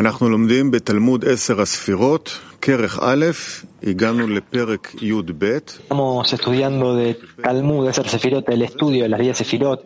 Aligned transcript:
אנחנו 0.00 0.28
לומדים 0.28 0.70
בתלמוד 0.70 1.24
עשר 1.24 1.60
הספירות, 1.60 2.38
כרך 2.60 2.98
א', 3.02 3.24
הגענו 3.82 4.26
לפרק 4.26 4.94
י"ב. 5.02 5.58
Estamos 5.88 6.32
estudiando 6.32 6.96
de 6.96 7.14
Talmud, 7.42 7.88
Eser 7.88 8.08
Sefirot, 8.08 8.48
el 8.48 8.62
estudio 8.62 9.04
de 9.04 9.08
las 9.08 9.20
10 9.20 9.38
Sefirot, 9.38 9.82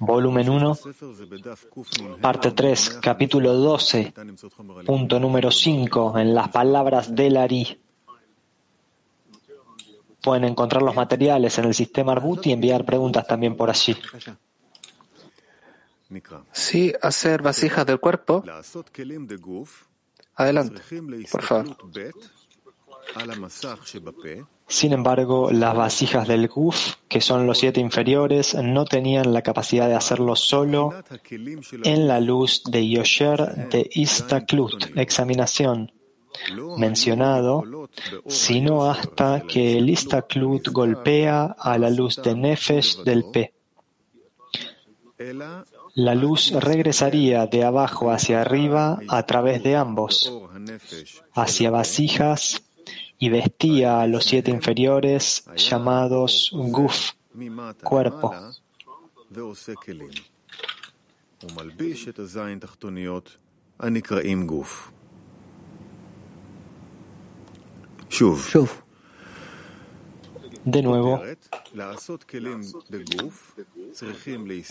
volumen 0.00 0.48
1, 0.48 0.78
parte 2.20 2.50
3, 2.50 2.98
capítulo 3.02 3.52
12, 3.54 4.14
punto 4.86 5.20
número 5.20 5.50
5, 5.50 6.18
en 6.18 6.34
las 6.34 6.48
palabras 6.48 7.14
del 7.14 7.36
Ari. 7.36 7.78
Pueden 10.22 10.44
encontrar 10.44 10.82
los 10.82 10.96
materiales 10.96 11.58
en 11.58 11.66
el 11.66 11.74
sistema 11.74 12.12
Arbut 12.12 12.46
y 12.46 12.52
enviar 12.52 12.84
preguntas 12.84 13.26
también 13.26 13.54
por 13.54 13.68
allí. 13.70 13.94
Sí, 16.52 16.92
hacer 17.00 17.42
vasija 17.42 17.84
del 17.84 18.00
cuerpo. 18.00 18.44
Adelante, 20.34 20.82
por 21.30 21.42
favor. 21.42 21.76
Sin 24.66 24.92
embargo, 24.92 25.50
las 25.50 25.74
vasijas 25.74 26.28
del 26.28 26.48
Guf, 26.48 26.94
que 27.08 27.20
son 27.20 27.46
los 27.46 27.58
siete 27.58 27.80
inferiores, 27.80 28.54
no 28.54 28.84
tenían 28.84 29.32
la 29.32 29.42
capacidad 29.42 29.88
de 29.88 29.94
hacerlo 29.94 30.36
solo 30.36 30.94
en 31.28 32.06
la 32.06 32.20
luz 32.20 32.62
de 32.64 32.88
Yosher 32.88 33.68
de 33.68 33.90
Istaklut, 33.92 34.96
examinación, 34.96 35.92
mencionado, 36.78 37.88
sino 38.26 38.88
hasta 38.88 39.42
que 39.42 39.78
el 39.78 39.90
Istaklut 39.90 40.68
golpea 40.68 41.56
a 41.58 41.76
la 41.76 41.90
luz 41.90 42.22
de 42.22 42.34
Nefesh 42.36 43.02
del 43.02 43.24
P. 43.24 43.52
La 45.94 46.14
luz 46.14 46.52
regresaría 46.52 47.46
de 47.46 47.64
abajo 47.64 48.10
hacia 48.10 48.40
arriba 48.42 49.00
a 49.08 49.24
través 49.24 49.62
de 49.62 49.76
ambos, 49.76 50.32
hacia 51.34 51.70
vasijas 51.70 52.62
y 53.18 53.28
vestía 53.28 54.00
a 54.00 54.06
los 54.06 54.24
siete 54.24 54.50
inferiores 54.50 55.44
llamados 55.56 56.50
guf, 56.52 57.12
cuerpo. 57.82 58.34
De 70.64 70.82
nuevo, 70.82 71.22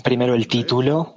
Primero 0.03 0.33
el 0.33 0.47
título. 0.47 1.13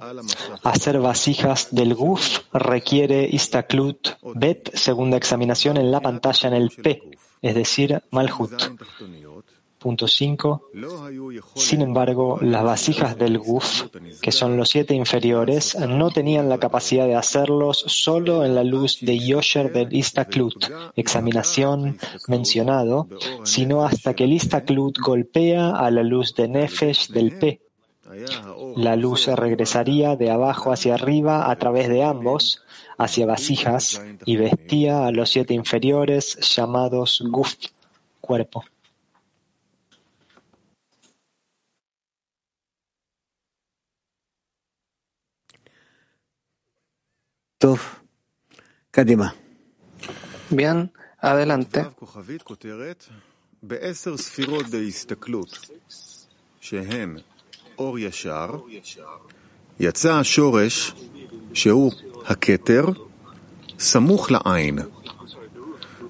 Hacer 0.63 0.99
vasijas 0.99 1.67
del 1.71 1.93
GUF 1.93 2.39
requiere 2.53 3.27
Istaklut 3.29 4.09
Bet, 4.35 4.75
segunda 4.75 5.17
examinación 5.17 5.77
en 5.77 5.91
la 5.91 5.99
pantalla 5.99 6.49
en 6.49 6.55
el 6.55 6.69
P, 6.69 7.01
es 7.41 7.55
decir, 7.55 8.01
Malhut. 8.11 8.51
Sin 11.55 11.81
embargo, 11.81 12.39
las 12.41 12.63
vasijas 12.63 13.17
del 13.17 13.37
Guf, 13.37 13.83
que 14.21 14.31
son 14.31 14.57
los 14.57 14.69
siete 14.69 14.93
inferiores, 14.93 15.75
no 15.75 16.11
tenían 16.11 16.49
la 16.49 16.57
capacidad 16.57 17.05
de 17.05 17.15
hacerlos 17.15 17.83
solo 17.87 18.45
en 18.45 18.55
la 18.55 18.63
luz 18.63 18.99
de 19.01 19.19
Yosher 19.19 19.71
del 19.71 19.93
Istaklut, 19.93 20.65
examinación 20.95 21.97
mencionado, 22.27 23.07
sino 23.43 23.85
hasta 23.85 24.13
que 24.13 24.23
el 24.25 24.33
Istaklut 24.33 24.99
golpea 24.99 25.71
a 25.71 25.91
la 25.91 26.03
luz 26.03 26.35
de 26.35 26.47
Nefesh 26.47 27.09
del 27.09 27.37
P. 27.37 27.61
La 28.75 28.95
luz 28.95 29.27
regresaría 29.27 30.15
de 30.15 30.29
abajo 30.29 30.71
hacia 30.71 30.95
arriba 30.95 31.49
a 31.49 31.55
través 31.55 31.89
de 31.89 32.03
ambos, 32.03 32.61
hacia 32.97 33.25
vasijas, 33.25 34.01
y 34.25 34.35
vestía 34.35 35.07
a 35.07 35.11
los 35.11 35.29
siete 35.29 35.53
inferiores 35.53 36.37
llamados 36.55 37.23
Guf, 37.25 37.55
cuerpo. 38.21 38.63
אור 57.78 57.98
ישר 57.98 58.50
יצא 59.80 60.14
השורש 60.14 60.92
שהוא 61.54 61.92
הכתר 62.26 62.84
סמוך 63.78 64.30
לעין 64.30 64.78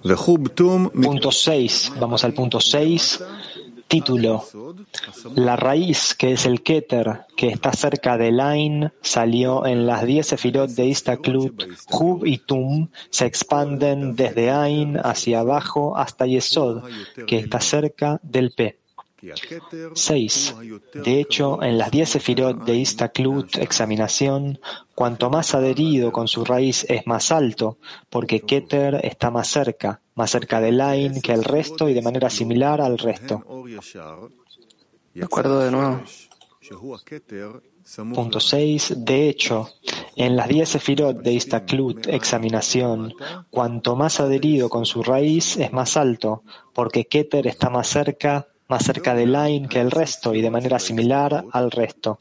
וחוב 0.05 0.49
תום 0.49 0.87
Punto 0.87 1.31
6. 1.31 1.91
Vamos 2.01 2.25
al 2.25 2.33
punto 2.33 2.61
6. 2.61 3.19
Título. 3.94 4.44
La 5.36 5.56
raíz, 5.56 6.16
que 6.16 6.32
es 6.32 6.48
el 6.48 6.64
Keter, 6.64 7.28
que 7.38 7.50
está 7.50 7.72
cerca 7.74 8.18
del 8.18 8.40
Ain, 8.40 8.92
salió 9.02 9.68
en 9.68 9.86
las 9.86 10.04
10 10.04 10.26
sefirot 10.26 10.72
de 10.72 10.88
Istaklut. 10.88 11.64
Hub 11.92 12.26
y 12.26 12.40
Tum 12.40 12.90
se 13.12 13.28
expanden 13.28 14.16
desde 14.16 14.50
Ain 14.50 14.98
hacia 14.98 15.42
abajo 15.42 15.96
hasta 15.96 16.26
Yesod, 16.26 16.82
que 17.28 17.38
está 17.38 17.60
cerca 17.60 18.20
del 18.24 18.50
P. 18.50 18.83
6. 19.94 20.56
De 20.94 21.20
hecho, 21.20 21.62
en 21.64 21.78
las 21.78 21.92
10 21.92 22.10
sefirot 22.10 22.66
de 22.66 22.76
Istaklut, 22.76 23.58
examinación, 23.58 24.60
cuanto 24.96 25.30
más 25.30 25.56
adherido 25.56 26.12
con 26.12 26.28
su 26.28 26.44
raíz 26.44 26.86
es 26.90 27.08
más 27.08 27.32
alto, 27.32 27.78
porque 28.10 28.42
Keter 28.42 29.00
está 29.04 29.32
más 29.32 29.48
cerca, 29.48 30.02
más 30.16 30.32
cerca 30.32 30.60
del 30.60 30.82
Ain 30.82 31.22
que 31.22 31.34
el 31.34 31.44
resto 31.44 31.88
y 31.90 31.94
de 31.94 32.02
manera 32.02 32.30
similar 32.30 32.82
al 32.82 32.98
resto. 32.98 33.44
De 35.14 35.24
acuerdo 35.24 35.60
de 35.60 35.72
nuevo. 35.72 36.02
Punto 38.14 38.40
6. 38.40 38.94
De 38.98 39.28
hecho, 39.30 39.70
en 40.16 40.36
las 40.36 40.48
10 40.48 40.70
sefirot 40.70 41.18
de 41.22 41.34
Istaklut, 41.34 42.08
examinación, 42.08 43.14
cuanto 43.50 43.96
más 43.96 44.20
adherido 44.20 44.70
con 44.70 44.86
su 44.86 45.04
raíz 45.04 45.58
es 45.58 45.74
más 45.74 45.98
alto, 45.98 46.44
porque 46.74 47.06
Keter 47.06 47.48
está 47.48 47.70
más 47.70 47.88
cerca, 47.88 48.48
más 48.68 48.84
cerca 48.84 49.14
del 49.14 49.36
Ain 49.36 49.68
que 49.68 49.80
el 49.80 49.92
resto 49.92 50.34
y 50.34 50.42
de 50.42 50.50
manera 50.50 50.80
similar 50.80 51.46
al 51.52 51.72
resto. 51.72 52.18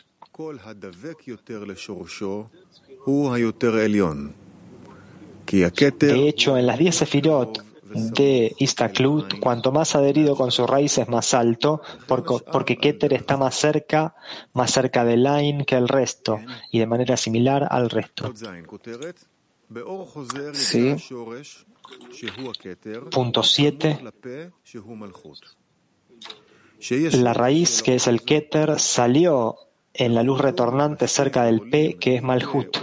De 6.06 6.28
hecho, 6.28 6.56
en 6.56 6.66
las 6.66 6.78
10 6.78 6.96
sefirot 6.96 7.64
de 7.94 8.54
Istaklut, 8.58 9.38
cuanto 9.38 9.70
más 9.70 9.94
adherido 9.94 10.34
con 10.34 10.50
su 10.50 10.66
raíz 10.66 10.98
es 10.98 11.08
más 11.08 11.34
alto, 11.34 11.82
porque, 12.06 12.36
porque 12.50 12.76
Keter 12.78 13.12
está 13.12 13.36
más 13.36 13.54
cerca, 13.54 14.14
más 14.54 14.70
cerca 14.70 15.04
del 15.04 15.26
Ain 15.26 15.64
que 15.64 15.76
el 15.76 15.88
resto, 15.88 16.40
y 16.70 16.78
de 16.78 16.86
manera 16.86 17.16
similar 17.16 17.66
al 17.70 17.90
resto. 17.90 18.32
Sí. 20.54 20.96
Punto 23.10 23.42
7. 23.42 24.00
La 27.12 27.32
raíz, 27.32 27.82
que 27.82 27.94
es 27.94 28.08
el 28.08 28.22
Keter, 28.22 28.80
salió 28.80 29.56
en 29.94 30.14
la 30.14 30.22
luz 30.22 30.40
retornante 30.40 31.06
cerca 31.06 31.44
del 31.44 31.60
P, 31.60 31.96
que 32.00 32.16
es 32.16 32.22
Malhut. 32.22 32.76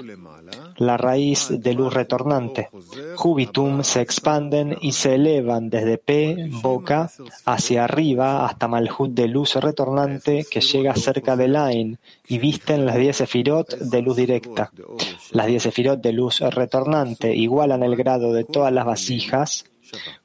La 0.77 0.95
raíz 0.95 1.49
de 1.49 1.73
luz 1.73 1.93
retornante. 1.93 2.69
Jubitum 3.15 3.83
se 3.83 3.99
expanden 3.99 4.77
y 4.79 4.93
se 4.93 5.15
elevan 5.15 5.69
desde 5.69 5.97
P, 5.97 6.49
boca, 6.61 7.11
hacia 7.45 7.83
arriba 7.83 8.45
hasta 8.45 8.69
Malhut 8.69 9.11
de 9.11 9.27
luz 9.27 9.55
retornante 9.55 10.45
que 10.49 10.61
llega 10.61 10.95
cerca 10.95 11.35
del 11.35 11.57
Ain 11.57 11.99
y 12.27 12.37
visten 12.37 12.85
las 12.85 12.95
10 12.95 13.17
sefirot 13.17 13.77
de 13.79 14.01
luz 14.01 14.15
directa. 14.15 14.71
Las 15.31 15.47
10 15.47 15.63
sefirot 15.63 16.01
de 16.01 16.13
luz 16.13 16.39
retornante 16.39 17.35
igualan 17.35 17.83
el 17.83 17.97
grado 17.97 18.31
de 18.31 18.45
todas 18.45 18.71
las 18.71 18.85
vasijas 18.85 19.65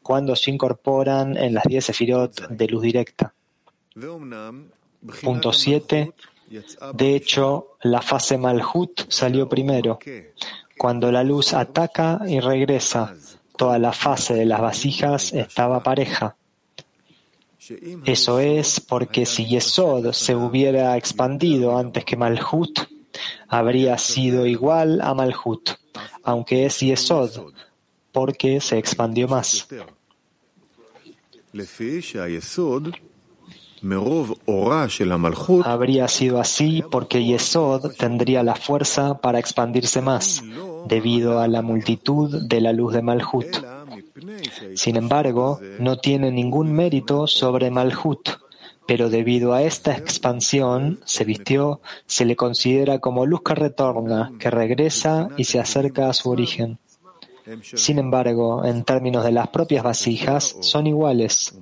cuando 0.00 0.36
se 0.36 0.52
incorporan 0.52 1.36
en 1.36 1.54
las 1.54 1.64
10 1.64 1.84
sefirot 1.84 2.48
de 2.50 2.68
luz 2.68 2.82
directa. 2.82 3.34
Punto 5.22 5.52
7. 5.52 6.12
De 6.94 7.16
hecho, 7.16 7.76
la 7.82 8.02
fase 8.02 8.38
Malhut 8.38 9.08
salió 9.08 9.48
primero. 9.48 9.98
Cuando 10.76 11.12
la 11.12 11.22
luz 11.22 11.54
ataca 11.54 12.20
y 12.26 12.40
regresa, 12.40 13.14
toda 13.56 13.78
la 13.78 13.92
fase 13.92 14.34
de 14.34 14.46
las 14.46 14.60
vasijas 14.60 15.32
estaba 15.32 15.82
pareja. 15.82 16.36
Eso 18.04 18.40
es 18.40 18.80
porque 18.80 19.24
si 19.24 19.46
Yesod 19.46 20.12
se 20.12 20.34
hubiera 20.34 20.96
expandido 20.96 21.78
antes 21.78 22.04
que 22.04 22.16
Malhut, 22.16 22.80
habría 23.48 23.96
sido 23.96 24.46
igual 24.46 25.00
a 25.00 25.14
Malhut, 25.14 25.70
aunque 26.24 26.66
es 26.66 26.80
Yesod, 26.80 27.52
porque 28.12 28.60
se 28.60 28.76
expandió 28.76 29.28
más. 29.28 29.66
Habría 35.66 36.08
sido 36.08 36.40
así 36.40 36.82
porque 36.90 37.24
Yesod 37.24 37.92
tendría 37.96 38.42
la 38.42 38.54
fuerza 38.54 39.18
para 39.18 39.38
expandirse 39.38 40.00
más, 40.00 40.42
debido 40.86 41.40
a 41.40 41.48
la 41.48 41.62
multitud 41.62 42.42
de 42.42 42.60
la 42.60 42.72
luz 42.72 42.94
de 42.94 43.02
Malhut. 43.02 43.46
Sin 44.74 44.96
embargo, 44.96 45.60
no 45.78 45.98
tiene 45.98 46.30
ningún 46.30 46.72
mérito 46.72 47.26
sobre 47.26 47.70
Malhut, 47.70 48.30
pero 48.86 49.10
debido 49.10 49.52
a 49.54 49.62
esta 49.62 49.92
expansión 49.92 51.00
se 51.04 51.24
vistió, 51.24 51.80
se 52.06 52.24
le 52.24 52.36
considera 52.36 52.98
como 52.98 53.26
luz 53.26 53.42
que 53.42 53.54
retorna, 53.54 54.32
que 54.38 54.50
regresa 54.50 55.28
y 55.36 55.44
se 55.44 55.60
acerca 55.60 56.08
a 56.08 56.14
su 56.14 56.30
origen. 56.30 56.78
Sin 57.62 57.98
embargo, 57.98 58.64
en 58.64 58.84
términos 58.84 59.24
de 59.24 59.32
las 59.32 59.48
propias 59.48 59.84
vasijas, 59.84 60.56
son 60.60 60.86
iguales. 60.86 61.58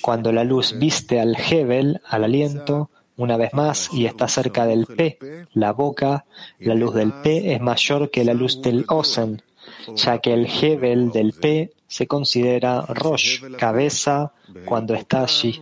Cuando 0.00 0.32
la 0.32 0.44
luz 0.44 0.76
viste 0.78 1.20
al 1.20 1.36
Hebel, 1.36 2.00
al 2.08 2.24
aliento, 2.24 2.90
una 3.16 3.36
vez 3.36 3.52
más, 3.52 3.90
y 3.92 4.06
está 4.06 4.28
cerca 4.28 4.66
del 4.66 4.86
P, 4.86 5.18
la 5.52 5.72
boca, 5.72 6.24
la 6.58 6.74
luz 6.74 6.94
del 6.94 7.12
P 7.12 7.52
es 7.52 7.60
mayor 7.60 8.10
que 8.10 8.24
la 8.24 8.34
luz 8.34 8.62
del 8.62 8.84
Osen, 8.88 9.42
ya 9.94 10.18
que 10.18 10.32
el 10.32 10.46
Hebel 10.46 11.10
del 11.10 11.32
P 11.32 11.72
se 11.86 12.06
considera 12.06 12.82
Rosh, 12.82 13.42
cabeza, 13.58 14.32
cuando 14.64 14.94
está 14.94 15.24
allí. 15.24 15.60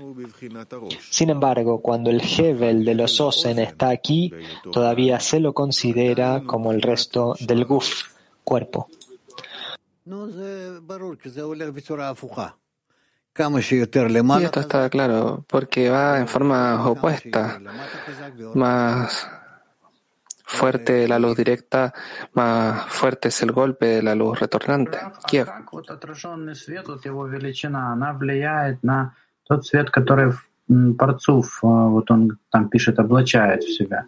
Sin 1.11 1.31
embargo, 1.31 1.81
cuando 1.81 2.11
el 2.11 2.23
Hebel 2.23 2.85
de 2.85 2.95
los 2.95 3.21
Osen 3.21 3.59
está 3.59 3.89
aquí, 3.89 4.33
todavía 4.73 5.21
se 5.21 5.41
lo 5.41 5.53
considera 5.53 6.43
como 6.47 6.71
el 6.73 6.81
resto 6.81 7.35
del 7.41 7.65
Guf, 7.65 8.05
cuerpo. 8.45 8.89
Y 14.41 14.45
esto 14.45 14.61
está 14.61 14.91
claro, 14.91 15.45
porque 15.47 15.91
va 15.91 16.19
en 16.19 16.27
forma 16.27 16.89
opuesta. 16.89 17.61
Más 18.55 19.29
fuerte 20.45 21.07
la 21.07 21.19
luz 21.19 21.37
directa, 21.37 21.93
más 22.33 22.87
fuerte 22.87 23.29
es 23.29 23.43
el 23.43 23.53
golpe 23.53 23.87
de 23.87 24.03
la 24.03 24.15
luz 24.15 24.41
retornante. 24.41 24.99
Kiev. 25.27 25.49
Тот 29.49 29.65
свет, 29.65 29.91
который 29.91 30.33
парцуф, 30.99 31.63
вот 31.63 32.11
он 32.11 32.39
там 32.51 32.69
пишет, 32.69 32.99
облачает 32.99 33.65
в 33.65 33.75
себя. 33.75 34.07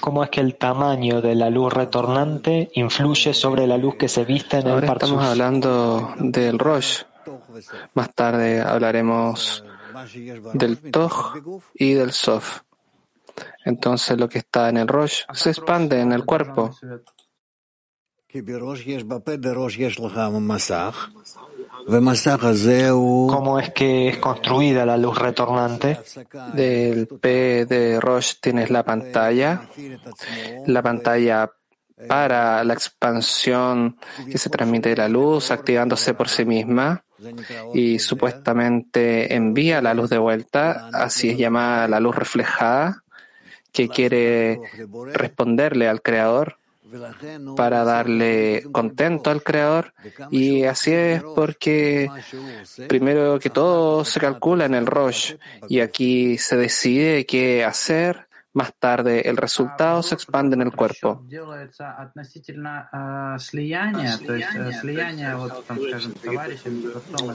¿Cómo 0.00 0.24
es 0.24 0.30
que 0.30 0.40
el 0.40 0.56
tamaño 0.56 1.20
de 1.20 1.34
la 1.34 1.50
luz 1.50 1.70
retornante 1.70 2.70
influye 2.74 3.34
sobre 3.34 3.66
la 3.66 3.76
luz 3.76 3.96
que 3.96 4.08
se 4.08 4.24
viste 4.24 4.58
en 4.58 4.68
el 4.68 4.72
Ahora 4.72 4.92
Estamos 4.92 5.22
hablando 5.22 6.14
del 6.18 6.58
Rosh. 6.58 7.02
Más 7.92 8.14
tarde 8.14 8.62
hablaremos 8.62 9.62
del 10.54 10.78
Toj 10.90 11.34
y 11.74 11.92
del 11.92 12.12
Sof. 12.12 12.62
Entonces 13.66 14.18
lo 14.18 14.28
que 14.30 14.38
está 14.38 14.70
en 14.70 14.78
el 14.78 14.88
Rosh 14.88 15.24
se 15.34 15.50
expande 15.50 16.00
en 16.00 16.12
el 16.12 16.24
cuerpo 16.24 16.74
cómo 23.30 23.58
es 23.58 23.70
que 23.70 24.08
es 24.08 24.18
construida 24.18 24.86
la 24.86 24.96
luz 24.96 25.18
retornante. 25.18 25.98
Del 26.54 27.06
P 27.06 27.66
de 27.66 28.00
Roche 28.00 28.36
tienes 28.40 28.70
la 28.70 28.84
pantalla, 28.84 29.68
la 30.66 30.82
pantalla 30.82 31.50
para 32.08 32.64
la 32.64 32.74
expansión 32.74 33.96
que 34.30 34.38
se 34.38 34.50
transmite 34.50 34.90
de 34.90 34.96
la 34.96 35.08
luz, 35.08 35.50
activándose 35.50 36.14
por 36.14 36.28
sí 36.28 36.44
misma 36.44 37.04
y 37.72 37.98
supuestamente 37.98 39.34
envía 39.34 39.80
la 39.80 39.94
luz 39.94 40.10
de 40.10 40.18
vuelta, 40.18 40.88
así 40.92 41.30
es 41.30 41.38
llamada 41.38 41.88
la 41.88 42.00
luz 42.00 42.14
reflejada, 42.16 43.04
que 43.72 43.88
quiere 43.88 44.60
responderle 45.12 45.88
al 45.88 46.02
creador 46.02 46.58
para 47.56 47.84
darle 47.84 48.64
contento 48.70 49.30
al 49.30 49.42
Creador 49.42 49.94
y 50.30 50.64
así 50.64 50.92
es 50.92 51.22
porque 51.22 52.10
primero 52.88 53.38
que 53.38 53.50
todo 53.50 54.04
se 54.04 54.20
calcula 54.20 54.66
en 54.66 54.74
el 54.74 54.86
Rosh 54.86 55.34
y 55.68 55.80
aquí 55.80 56.38
se 56.38 56.56
decide 56.56 57.26
qué 57.26 57.64
hacer. 57.64 58.28
Más 58.56 58.72
tarde 58.78 59.28
el 59.28 59.36
resultado 59.36 60.00
se 60.04 60.14
expande 60.14 60.54
en 60.54 60.62
el 60.62 60.70
cuerpo. 60.70 61.24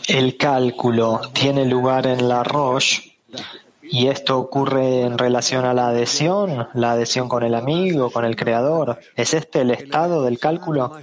El 0.07 0.38
cálculo 0.38 1.22
tiene 1.34 1.66
lugar 1.66 2.07
en 2.07 2.30
la 2.30 2.44
Rosh 2.46 3.01
y 3.91 4.07
esto 4.07 4.38
ocurre 4.38 5.01
en 5.01 5.18
relación 5.18 5.65
a 5.65 5.74
la 5.74 5.89
adhesión, 5.89 6.68
la 6.74 6.91
adhesión 6.91 7.27
con 7.27 7.44
el 7.44 7.56
amigo, 7.56 8.12
con 8.12 8.24
el 8.25 8.36
creador. 8.36 9.00
¿Es 9.15 9.33
este 9.33 9.62
el 9.62 9.71
estado 9.71 10.24
del 10.24 10.39
cálculo? 10.39 10.94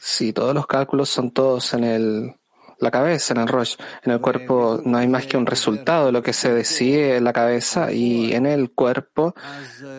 Sí, 0.00 0.32
todos 0.32 0.54
los 0.54 0.66
cálculos 0.66 1.08
son 1.08 1.30
todos 1.30 1.74
en 1.74 1.84
el 1.84 2.34
la 2.82 2.90
cabeza 2.90 3.32
en 3.32 3.40
el 3.40 3.48
Rosh. 3.48 3.76
En 4.02 4.12
el 4.12 4.20
cuerpo 4.20 4.80
no 4.84 4.98
hay 4.98 5.08
más 5.08 5.26
que 5.26 5.36
un 5.36 5.46
resultado 5.46 6.06
de 6.06 6.12
lo 6.12 6.22
que 6.22 6.32
se 6.32 6.52
decide 6.52 7.16
en 7.16 7.24
la 7.24 7.32
cabeza 7.32 7.92
y 7.92 8.34
en 8.34 8.44
el 8.44 8.72
cuerpo, 8.72 9.34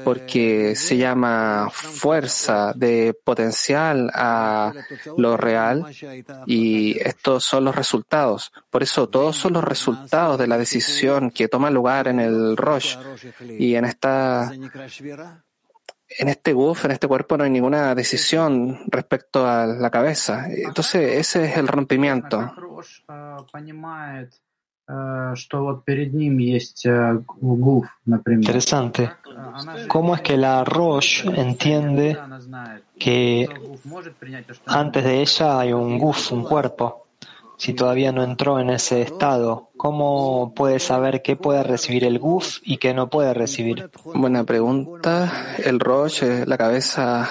porque 0.03 0.75
se 0.75 0.97
llama 0.97 1.69
fuerza 1.71 2.73
de 2.75 3.15
potencial 3.23 4.11
a 4.13 4.73
lo 5.17 5.37
real 5.37 5.85
y 6.45 6.99
estos 6.99 7.45
son 7.45 7.65
los 7.65 7.75
resultados. 7.75 8.51
Por 8.69 8.83
eso 8.83 9.07
todos 9.07 9.37
son 9.37 9.53
los 9.53 9.63
resultados 9.63 10.37
de 10.37 10.47
la 10.47 10.57
decisión 10.57 11.31
que 11.31 11.47
toma 11.47 11.69
lugar 11.69 12.09
en 12.09 12.19
el 12.19 12.57
Rosh 12.57 12.97
y 13.57 13.75
en 13.75 13.85
esta 13.85 14.51
en 16.17 16.29
este 16.29 16.53
guf, 16.53 16.85
en 16.85 16.91
este 16.91 17.07
cuerpo, 17.07 17.37
no 17.37 17.43
hay 17.43 17.49
ninguna 17.49 17.95
decisión 17.95 18.79
respecto 18.87 19.47
a 19.47 19.65
la 19.65 19.89
cabeza. 19.89 20.47
Entonces, 20.49 21.17
ese 21.17 21.45
es 21.45 21.57
el 21.57 21.67
rompimiento. 21.67 22.51
Interesante. 28.25 29.11
¿Cómo 29.87 30.15
es 30.15 30.21
que 30.21 30.37
la 30.37 30.63
Rosh 30.63 31.25
entiende 31.25 32.17
que 32.99 33.47
antes 34.65 35.03
de 35.03 35.21
ella 35.21 35.59
hay 35.59 35.73
un 35.73 35.97
guf, 35.97 36.31
un 36.31 36.43
cuerpo? 36.43 37.02
Si 37.63 37.73
todavía 37.73 38.11
no 38.11 38.25
entró 38.25 38.59
en 38.59 38.69
ese 38.71 39.01
estado, 39.01 39.71
¿cómo 39.77 40.53
puede 40.53 40.79
saber 40.79 41.21
qué 41.21 41.37
puede 41.37 41.63
recibir 41.63 42.03
el 42.03 42.19
guf 42.19 42.57
y 42.61 42.75
qué 42.75 42.93
no 42.93 43.09
puede 43.09 43.33
recibir? 43.33 43.89
Buena 44.03 44.43
pregunta. 44.43 45.55
El 45.63 45.79
rosh, 45.79 46.23
la 46.45 46.57
cabeza, 46.57 47.29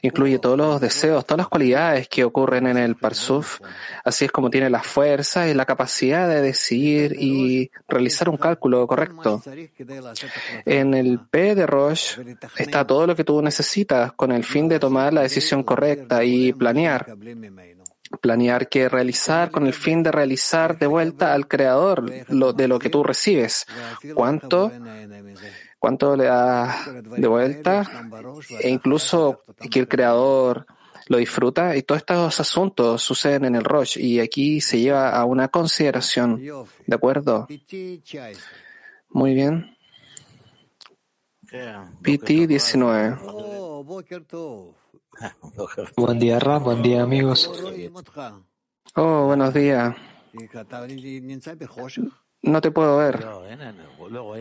incluye 0.00 0.38
todos 0.38 0.56
los 0.56 0.80
deseos, 0.80 1.26
todas 1.26 1.36
las 1.36 1.48
cualidades 1.48 2.08
que 2.08 2.24
ocurren 2.24 2.68
en 2.68 2.78
el 2.78 2.96
parsuf. 2.96 3.60
Así 4.02 4.24
es 4.24 4.32
como 4.32 4.48
tiene 4.48 4.70
la 4.70 4.82
fuerza 4.82 5.46
y 5.46 5.52
la 5.52 5.66
capacidad 5.66 6.26
de 6.26 6.40
decidir 6.40 7.16
y 7.20 7.70
realizar 7.86 8.30
un 8.30 8.38
cálculo 8.38 8.86
correcto. 8.86 9.42
En 10.64 10.94
el 10.94 11.20
P 11.20 11.54
de 11.54 11.66
Rosh 11.66 12.18
está 12.56 12.86
todo 12.86 13.06
lo 13.06 13.14
que 13.14 13.24
tú 13.24 13.42
necesitas 13.42 14.12
con 14.12 14.32
el 14.32 14.42
fin 14.42 14.70
de 14.70 14.78
tomar 14.78 15.12
la 15.12 15.20
decisión 15.20 15.64
correcta 15.64 16.24
y 16.24 16.54
planear 16.54 17.14
planear 18.20 18.68
que 18.68 18.88
realizar 18.88 19.50
con 19.50 19.66
el 19.66 19.72
fin 19.72 20.02
de 20.02 20.12
realizar 20.12 20.78
de 20.78 20.86
vuelta 20.86 21.32
al 21.32 21.48
creador 21.48 22.10
lo, 22.28 22.52
de 22.52 22.68
lo 22.68 22.78
que 22.78 22.90
tú 22.90 23.02
recibes. 23.02 23.66
¿Cuánto? 24.14 24.72
¿Cuánto 25.78 26.16
le 26.16 26.24
das 26.24 26.88
de 27.16 27.28
vuelta? 27.28 27.84
E 28.60 28.68
incluso 28.68 29.42
que 29.70 29.80
el 29.80 29.88
creador 29.88 30.66
lo 31.08 31.18
disfruta 31.18 31.76
y 31.76 31.82
todos 31.82 32.00
estos 32.00 32.40
asuntos 32.40 33.02
suceden 33.02 33.44
en 33.44 33.54
el 33.54 33.64
Rosh 33.64 33.98
y 33.98 34.18
aquí 34.18 34.60
se 34.60 34.80
lleva 34.80 35.10
a 35.10 35.24
una 35.24 35.48
consideración. 35.48 36.42
¿De 36.86 36.94
acuerdo? 36.94 37.46
Muy 39.10 39.34
bien. 39.34 39.76
PT 42.02 42.46
19. 42.48 43.16
Buen 45.96 46.18
día, 46.18 46.38
Raf. 46.38 46.62
Buen 46.62 46.82
día, 46.82 47.02
amigos. 47.02 47.50
Oh, 48.94 49.26
buenos 49.26 49.52
días. 49.54 49.94
No 52.42 52.60
te 52.60 52.70
puedo 52.70 52.98
ver. 52.98 53.24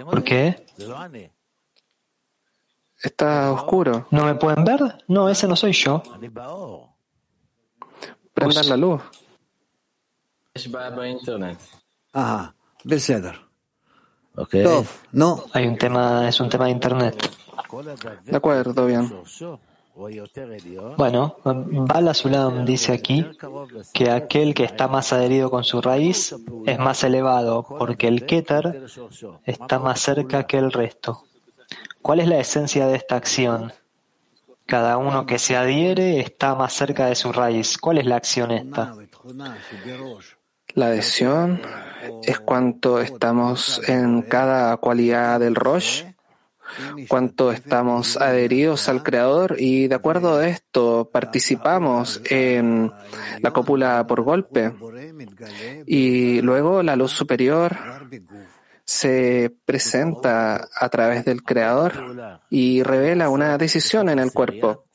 ¿Por 0.05 0.24
qué? 0.24 0.65
Está 3.01 3.51
oscuro. 3.51 4.08
¿No 4.12 4.25
me 4.25 4.36
pueden 4.36 4.63
ver? 4.63 5.03
No, 5.08 5.29
ese 5.29 5.48
no 5.48 5.55
soy 5.55 5.72
yo. 5.74 6.01
Prendan 8.34 8.70
la 8.70 8.77
luz. 8.77 9.01
Ah, 12.13 12.53
okay. 14.36 14.63
No. 15.12 15.44
Hay 15.53 15.67
un 15.67 15.77
tema, 15.77 16.27
es 16.27 16.39
un 16.39 16.50
tema 16.50 16.65
de 16.65 16.72
internet. 16.72 17.32
De 18.24 18.38
acuerdo, 18.38 18.86
bien. 18.86 19.12
Bueno, 20.98 21.38
Bala 21.44 22.14
Sulam 22.14 22.66
dice 22.66 22.92
aquí 22.92 23.25
que 23.94 24.12
aquel 24.12 24.54
que 24.54 24.66
está 24.66 24.88
más 24.88 25.14
adherido 25.14 25.50
con 25.50 25.64
su 25.64 25.82
raíz 25.82 26.36
es 26.66 26.80
más 26.80 27.04
elevado 27.04 27.64
porque 27.64 28.08
el 28.08 28.25
Keter 28.25 28.84
está 29.46 29.80
más 29.80 30.02
cerca 30.02 30.46
que 30.46 30.58
el 30.58 30.72
resto. 30.72 31.24
¿Cuál 32.02 32.20
es 32.20 32.28
la 32.28 32.40
esencia 32.40 32.88
de 32.88 32.98
esta 32.98 33.16
acción? 33.16 33.72
Cada 34.66 34.98
uno 34.98 35.25
que 35.25 35.40
se 35.40 35.56
adhiere 35.56 36.20
está 36.20 36.56
más 36.56 36.74
cerca 36.74 37.06
de 37.06 37.16
su 37.16 37.32
raíz. 37.32 37.78
¿Cuál 37.78 38.00
es 38.00 38.06
la 38.06 38.18
acción 38.18 38.52
esta? 38.52 38.96
La 40.74 40.88
adhesión 40.88 41.62
es 42.24 42.40
cuanto 42.40 43.00
estamos 43.00 43.82
en 43.88 44.24
cada 44.24 44.75
cualidad 44.78 45.40
del 45.40 45.56
Rosh, 45.56 46.04
cuánto 47.08 47.52
estamos 47.52 48.18
adheridos 48.18 48.90
al 48.90 49.04
Creador 49.04 49.56
y 49.60 49.88
de 49.88 49.96
acuerdo 49.96 50.38
a 50.38 50.48
esto 50.48 51.10
participamos 51.12 52.22
en 52.30 52.92
la 53.42 53.52
cópula 53.52 54.06
por 54.08 54.22
golpe 54.22 54.74
y 55.86 56.42
luego 56.42 56.84
la 56.84 56.96
luz 56.96 57.12
superior 57.12 57.78
se 58.86 59.52
presenta 59.66 60.68
a 60.80 60.90
través 60.90 61.26
del 61.26 61.44
Creador 61.44 62.40
y 62.50 62.84
revela 62.84 63.30
una 63.30 63.58
decisión 63.58 64.10
en 64.10 64.20
el 64.20 64.32
cuerpo. 64.32 64.86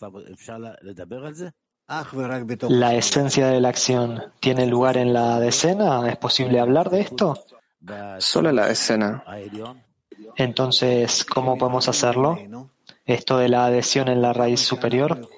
La 2.68 2.94
esencia 2.94 3.48
de 3.48 3.60
la 3.60 3.68
acción 3.68 4.22
tiene 4.38 4.66
lugar 4.66 4.96
en 4.96 5.12
la 5.12 5.40
decena. 5.40 6.08
¿Es 6.08 6.16
posible 6.18 6.60
hablar 6.60 6.88
de 6.88 7.00
esto? 7.00 7.34
Solo 8.18 8.52
la 8.52 8.68
decena. 8.68 9.24
Entonces, 10.40 11.24
¿cómo 11.24 11.58
podemos 11.58 11.86
hacerlo? 11.88 12.38
Esto 13.04 13.38
de 13.38 13.48
la 13.48 13.66
adhesión 13.66 14.08
en 14.08 14.22
la 14.22 14.32
raíz 14.32 14.60
superior. 14.60 15.28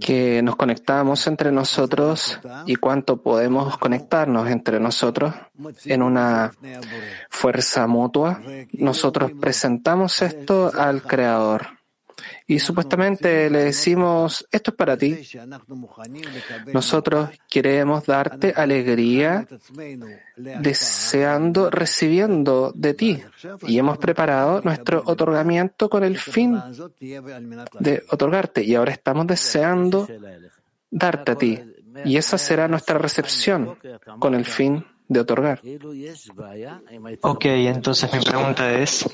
Que 0.00 0.42
nos 0.42 0.56
conectamos 0.56 1.26
entre 1.28 1.52
nosotros 1.52 2.40
y 2.66 2.76
cuánto 2.76 3.22
podemos 3.22 3.78
conectarnos 3.78 4.48
entre 4.48 4.80
nosotros 4.80 5.34
en 5.84 6.02
una 6.02 6.52
fuerza 7.28 7.86
mutua. 7.86 8.40
Nosotros 8.72 9.32
presentamos 9.40 10.20
esto 10.22 10.72
al 10.76 11.02
Creador 11.02 11.79
y 12.50 12.58
supuestamente 12.58 13.48
le 13.48 13.60
decimos, 13.60 14.44
esto 14.50 14.72
es 14.72 14.76
para 14.76 14.96
ti. 14.96 15.20
Nosotros 16.72 17.30
queremos 17.48 18.04
darte 18.06 18.52
alegría, 18.56 19.46
deseando, 20.36 21.70
recibiendo 21.70 22.72
de 22.74 22.94
ti. 22.94 23.22
Y 23.68 23.78
hemos 23.78 23.98
preparado 23.98 24.62
nuestro 24.62 25.00
otorgamiento 25.06 25.88
con 25.88 26.02
el 26.02 26.18
fin 26.18 26.60
de 27.78 28.02
otorgarte. 28.10 28.64
Y 28.64 28.74
ahora 28.74 28.90
estamos 28.90 29.28
deseando 29.28 30.08
darte 30.90 31.30
a 31.30 31.36
ti. 31.36 31.60
Y 32.04 32.16
esa 32.16 32.36
será 32.36 32.66
nuestra 32.66 32.98
recepción 32.98 33.78
con 34.18 34.34
el 34.34 34.44
fin 34.44 34.84
de 35.10 35.20
otorgar. 35.20 35.60
Ok, 37.22 37.44
entonces 37.46 38.12
mi 38.12 38.20
pregunta 38.20 38.72
es, 38.72 39.04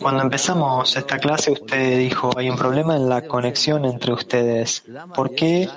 cuando 0.00 0.22
empezamos 0.22 0.96
esta 0.96 1.18
clase 1.18 1.52
usted 1.52 1.98
dijo, 1.98 2.36
hay 2.36 2.50
un 2.50 2.56
problema 2.56 2.96
en 2.96 3.08
la 3.08 3.22
conexión 3.28 3.84
entre 3.84 4.12
ustedes. 4.12 4.82
¿Por 5.14 5.36
qué 5.36 5.68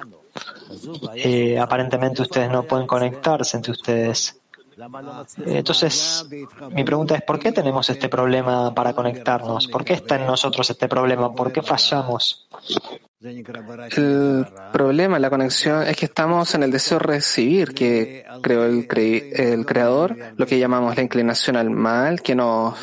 eh, 1.16 1.60
aparentemente 1.60 2.24
ustedes 2.24 2.50
no 2.50 2.64
pueden 2.64 2.88
conectarse 2.88 3.58
entre 3.58 3.74
ustedes? 3.74 4.40
Entonces, 5.46 6.26
mi 6.72 6.84
pregunta 6.84 7.16
es, 7.16 7.22
¿por 7.22 7.38
qué 7.38 7.52
tenemos 7.52 7.88
este 7.92 8.10
problema 8.10 8.74
para 8.74 8.94
conectarnos? 8.94 9.68
¿Por 9.68 9.86
qué 9.86 9.94
está 9.94 10.16
en 10.16 10.26
nosotros 10.26 10.68
este 10.68 10.88
problema? 10.88 11.32
¿Por 11.32 11.52
qué 11.52 11.62
fallamos? 11.62 12.48
El 13.22 14.46
problema, 14.72 15.20
la 15.20 15.30
conexión, 15.30 15.84
es 15.84 15.98
que 15.98 16.06
estamos 16.06 16.56
en 16.56 16.64
el 16.64 16.72
deseo 16.72 17.00
de 17.00 17.06
recibir 17.06 17.74
que 17.74 18.26
creó 18.42 18.66
el, 18.66 18.88
el 18.96 19.66
creador, 19.66 20.16
lo 20.38 20.46
que 20.46 20.58
llamamos 20.58 20.96
la 20.96 21.04
inclinación 21.04 21.58
al 21.58 21.70
mal, 21.70 22.22
que 22.22 22.34
nos 22.34 22.80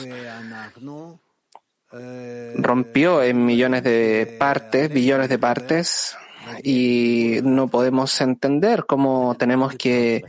rompió 2.57 3.23
en 3.23 3.47
millones 3.47 3.83
de 3.83 4.37
partes, 4.39 4.93
billones 4.93 5.31
de 5.31 5.39
partes, 5.39 6.17
y 6.63 7.39
no 7.43 7.69
podemos 7.69 8.21
entender 8.21 8.85
cómo 8.87 9.37
tenemos 9.39 9.75
que 9.75 10.23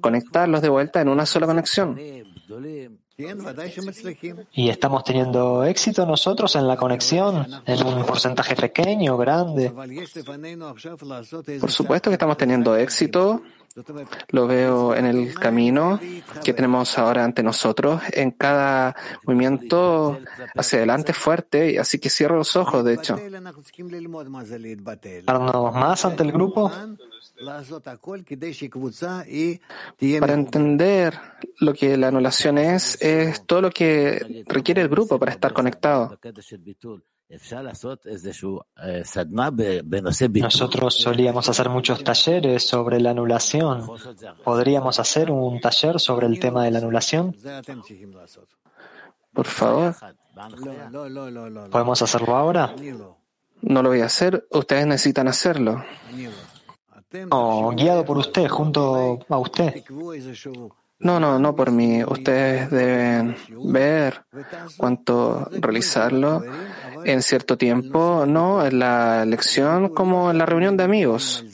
conectarlos 0.00 0.62
de 0.62 0.68
vuelta 0.68 1.00
en 1.00 1.08
una 1.08 1.26
sola 1.26 1.46
conexión. 1.46 1.96
Y 4.52 4.68
estamos 4.68 5.02
teniendo 5.02 5.64
éxito 5.64 6.06
nosotros 6.06 6.54
en 6.54 6.68
la 6.68 6.76
conexión, 6.76 7.48
en 7.66 7.84
un 7.84 8.06
porcentaje 8.06 8.54
pequeño, 8.54 9.16
grande. 9.16 9.72
Por 11.60 11.70
supuesto 11.72 12.10
que 12.10 12.14
estamos 12.14 12.36
teniendo 12.36 12.76
éxito. 12.76 13.42
Lo 14.30 14.46
veo 14.46 14.94
en 14.94 15.06
el 15.06 15.34
camino 15.34 16.00
que 16.44 16.52
tenemos 16.52 16.98
ahora 16.98 17.24
ante 17.24 17.42
nosotros, 17.42 18.02
en 18.12 18.32
cada 18.32 18.96
movimiento 19.24 20.18
hacia 20.54 20.78
adelante 20.78 21.12
fuerte, 21.12 21.78
así 21.78 21.98
que 21.98 22.10
cierro 22.10 22.36
los 22.36 22.56
ojos, 22.56 22.84
de 22.84 22.94
hecho. 22.94 23.16
más 25.72 26.04
ante 26.04 26.22
el 26.22 26.32
grupo? 26.32 26.72
Para 30.20 30.32
entender 30.34 31.20
lo 31.60 31.72
que 31.72 31.96
la 31.96 32.08
anulación 32.08 32.58
es, 32.58 33.00
es 33.00 33.46
todo 33.46 33.62
lo 33.62 33.70
que 33.70 34.44
requiere 34.46 34.82
el 34.82 34.88
grupo 34.88 35.18
para 35.18 35.32
estar 35.32 35.52
conectado. 35.52 36.18
Nosotros 40.40 40.94
solíamos 40.94 41.48
hacer 41.48 41.68
muchos 41.68 42.02
talleres 42.02 42.66
sobre 42.66 43.00
la 43.00 43.10
anulación. 43.10 43.86
¿Podríamos 44.42 44.98
hacer 44.98 45.30
un 45.30 45.60
taller 45.60 46.00
sobre 46.00 46.26
el 46.26 46.40
tema 46.40 46.64
de 46.64 46.70
la 46.70 46.78
anulación? 46.78 47.36
Por 49.34 49.46
favor. 49.46 49.94
¿Podemos 51.70 52.02
hacerlo 52.02 52.36
ahora? 52.36 52.74
No 53.60 53.82
lo 53.82 53.90
voy 53.90 54.00
a 54.00 54.06
hacer. 54.06 54.46
Ustedes 54.50 54.86
necesitan 54.86 55.28
hacerlo. 55.28 55.84
No, 57.30 57.70
guiado 57.74 58.04
por 58.04 58.18
usted, 58.18 58.48
junto 58.48 59.18
a 59.28 59.38
usted. 59.38 59.84
No, 61.00 61.20
no, 61.20 61.38
no 61.38 61.54
por 61.54 61.70
mí. 61.70 62.02
Ustedes 62.02 62.70
deben 62.70 63.36
ver 63.72 64.24
cuánto 64.76 65.48
realizarlo 65.52 66.42
en 67.04 67.22
cierto 67.22 67.56
tiempo, 67.56 68.24
no 68.26 68.66
en 68.66 68.80
la 68.80 69.24
lección 69.24 69.90
como 69.90 70.30
en 70.30 70.38
la 70.38 70.46
reunión 70.46 70.76
de 70.76 70.84
amigos. 70.84 71.44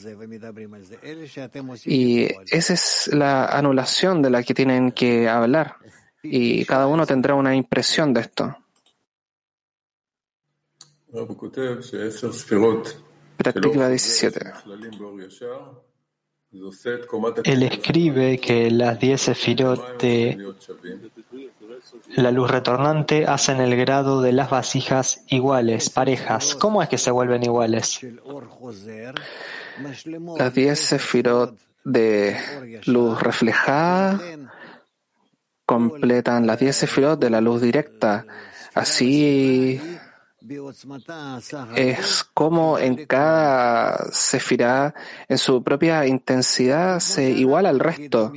Y 1.85 2.27
esa 2.49 2.73
es 2.73 3.09
la 3.13 3.45
anulación 3.45 4.21
de 4.21 4.29
la 4.31 4.41
que 4.41 4.53
tienen 4.55 4.91
que 4.91 5.29
hablar. 5.29 5.75
Y 6.23 6.65
cada 6.65 6.87
uno 6.87 7.05
tendrá 7.05 7.35
una 7.35 7.55
impresión 7.55 8.13
de 8.13 8.21
esto. 8.21 8.57
Práctica 13.37 13.89
17. 13.89 14.39
Él 17.43 17.63
escribe 17.63 18.39
que 18.39 18.71
las 18.71 18.99
diez 18.99 19.21
sefirot 19.21 20.01
de 20.01 20.37
la 22.15 22.31
luz 22.31 22.49
retornante 22.49 23.25
hacen 23.25 23.59
el 23.59 23.75
grado 23.75 24.21
de 24.21 24.31
las 24.31 24.49
vasijas 24.49 25.23
iguales, 25.27 25.89
parejas. 25.89 26.55
¿Cómo 26.55 26.81
es 26.81 26.89
que 26.89 26.97
se 26.97 27.11
vuelven 27.11 27.43
iguales? 27.43 27.99
Las 30.37 30.53
diez 30.53 30.79
sefirot 30.79 31.57
de 31.83 32.37
luz 32.85 33.21
reflejada 33.21 34.19
completan 35.65 36.47
las 36.47 36.59
diez 36.59 36.75
sefirot 36.75 37.19
de 37.19 37.29
la 37.29 37.41
luz 37.41 37.61
directa. 37.61 38.25
Así 38.73 39.81
es 41.75 42.23
como 42.33 42.77
en 42.77 43.05
cada 43.05 44.11
sefirá, 44.11 44.93
en 45.27 45.37
su 45.37 45.63
propia 45.63 46.05
intensidad, 46.05 46.99
se 46.99 47.29
iguala 47.31 47.69
al 47.69 47.79
resto. 47.79 48.31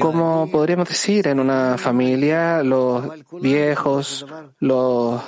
Como 0.00 0.50
podríamos 0.50 0.88
decir, 0.88 1.28
en 1.28 1.38
una 1.38 1.76
familia, 1.76 2.62
los 2.62 3.04
viejos, 3.40 4.26
los 4.58 5.20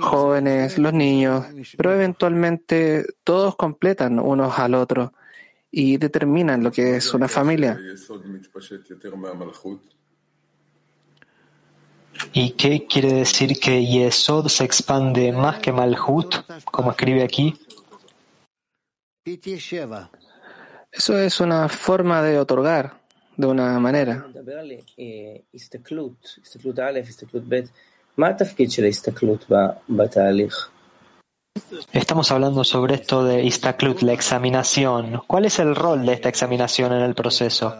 jóvenes, 0.00 0.78
los 0.78 0.92
niños, 0.92 1.44
pero 1.76 1.92
eventualmente 1.92 3.04
todos 3.22 3.56
completan 3.56 4.18
unos 4.18 4.58
al 4.58 4.74
otro 4.74 5.12
y 5.70 5.98
determinan 5.98 6.62
lo 6.62 6.72
que 6.72 6.96
es 6.96 7.12
una 7.12 7.28
familia. 7.28 7.78
¿Y 12.32 12.50
qué 12.50 12.86
quiere 12.86 13.12
decir 13.12 13.58
que 13.58 13.84
Yesod 13.84 14.48
se 14.48 14.64
expande 14.64 15.32
más 15.32 15.58
que 15.58 15.72
Malhut, 15.72 16.34
como 16.64 16.90
escribe 16.90 17.22
aquí? 17.22 17.58
Eso 20.92 21.18
es 21.18 21.40
una 21.40 21.68
forma 21.68 22.22
de 22.22 22.38
otorgar 22.38 23.00
de 23.36 23.46
una 23.46 23.78
manera. 23.78 24.26
Estamos 31.92 32.30
hablando 32.30 32.64
sobre 32.64 32.94
esto 32.94 33.24
de 33.24 33.42
Istaklut, 33.42 34.02
la 34.02 34.12
examinación. 34.12 35.22
¿Cuál 35.26 35.46
es 35.46 35.58
el 35.58 35.74
rol 35.74 36.04
de 36.06 36.12
esta 36.12 36.28
examinación 36.28 36.92
en 36.92 37.02
el 37.02 37.14
proceso? 37.14 37.74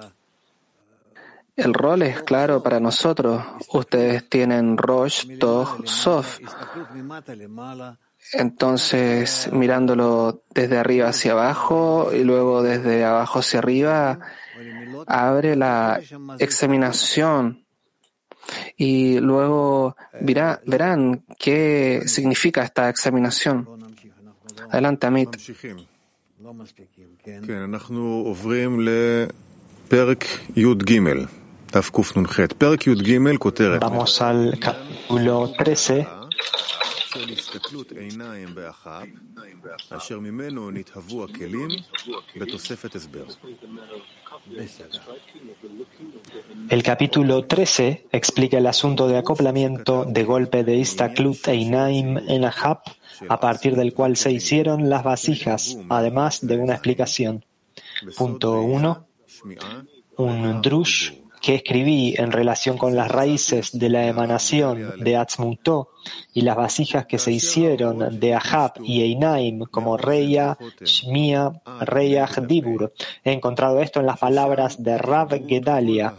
El 1.57 1.73
rol 1.73 2.03
es 2.03 2.23
claro 2.23 2.63
para 2.63 2.81
nosotros. 2.81 3.43
Ustedes 3.73 4.29
tienen 4.29 4.77
Rosh, 4.77 5.39
Tog, 5.39 5.89
Sof. 5.89 6.39
Entonces, 8.33 9.49
mirándolo 9.53 10.43
desde 10.55 10.79
arriba 10.79 11.09
hacia 11.09 11.33
abajo 11.33 12.11
y 12.13 12.25
luego 12.25 12.63
desde 12.63 13.05
abajo 13.05 13.39
hacia 13.39 13.61
arriba, 13.61 14.19
abre 15.07 15.57
la 15.57 16.01
examinación 16.39 17.65
y 18.77 19.19
luego 19.21 19.97
verá, 20.21 20.61
verán 20.67 21.25
qué 21.39 22.03
significa 22.07 22.63
esta 22.65 22.89
examinación. 22.91 23.67
Adelante, 24.71 25.07
Amit. 25.07 25.37
Vamos 33.81 34.23
al 34.23 34.59
capítulo 34.59 35.53
13. 35.53 36.07
El 46.69 46.83
capítulo 46.83 47.45
13 47.47 48.07
explica 48.13 48.59
el 48.59 48.67
asunto 48.67 49.09
de 49.09 49.19
acoplamiento 49.19 50.05
de 50.05 50.25
golpe 50.25 50.63
de 50.63 50.77
Istaklut 50.77 51.49
e 51.49 51.55
Inaim 51.57 52.19
en 52.19 52.45
Ahab, 52.45 52.83
a 53.29 53.41
partir 53.41 53.77
del 53.77 53.93
cual 53.93 54.17
se 54.17 54.31
hicieron 54.31 54.89
las 54.89 55.03
vasijas, 55.03 55.77
además 55.89 56.47
de 56.47 56.59
una 56.59 56.75
explicación. 56.75 57.45
Punto 58.17 58.61
1. 58.61 59.07
Un 60.19 60.63
drush 60.63 61.26
que 61.47 61.55
escribí 61.55 62.13
en 62.19 62.33
relación 62.33 62.77
con 62.77 62.97
las 62.97 63.09
raíces 63.09 63.71
de 63.79 63.89
la 63.89 64.09
emanación 64.09 64.95
de 64.99 65.17
Atzmutó 65.17 65.91
y 66.33 66.43
las 66.43 66.57
vasijas 66.57 67.07
que 67.07 67.19
se 67.19 67.33
hicieron 67.33 68.21
de 68.21 68.35
Ahab 68.35 68.75
y 68.83 69.03
Einaim 69.03 69.61
como 69.71 69.97
Reya, 69.97 70.59
Shmia, 70.81 71.63
Reyach, 71.81 72.41
Dibur. 72.41 72.93
He 73.25 73.33
encontrado 73.33 73.81
esto 73.81 74.01
en 74.01 74.07
las 74.07 74.19
palabras 74.19 74.83
de 74.83 74.99
Rav 74.99 75.31
Gedalia. 75.47 76.15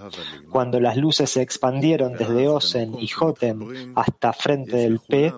Cuando 0.49 0.79
las 0.79 0.97
luces 0.97 1.29
se 1.29 1.41
expandieron 1.41 2.17
desde 2.17 2.47
Osen 2.47 2.97
y 2.99 3.07
Jotem 3.07 3.93
hasta 3.95 4.33
frente 4.33 4.77
del 4.77 4.99
P, 4.99 5.33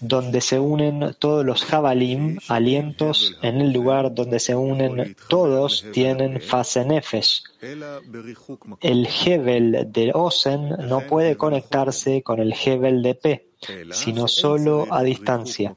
donde 0.00 0.40
se 0.40 0.58
unen 0.58 1.14
todos 1.18 1.44
los 1.44 1.64
Jabalim, 1.64 2.38
alientos, 2.48 3.38
en 3.42 3.60
el 3.60 3.72
lugar 3.72 4.14
donde 4.14 4.38
se 4.38 4.54
unen 4.54 5.16
todos, 5.28 5.86
tienen 5.92 6.40
fase 6.40 6.84
Nefesh. 6.84 7.42
El 8.80 9.08
Hebel 9.08 9.88
de 9.90 10.10
Osen 10.12 10.68
no 10.88 11.00
puede 11.00 11.36
conectarse 11.36 12.22
con 12.22 12.40
el 12.40 12.54
Hebel 12.54 13.02
de 13.02 13.14
P 13.14 13.54
sino 13.90 14.28
solo 14.28 14.86
a 14.90 15.02
distancia. 15.02 15.76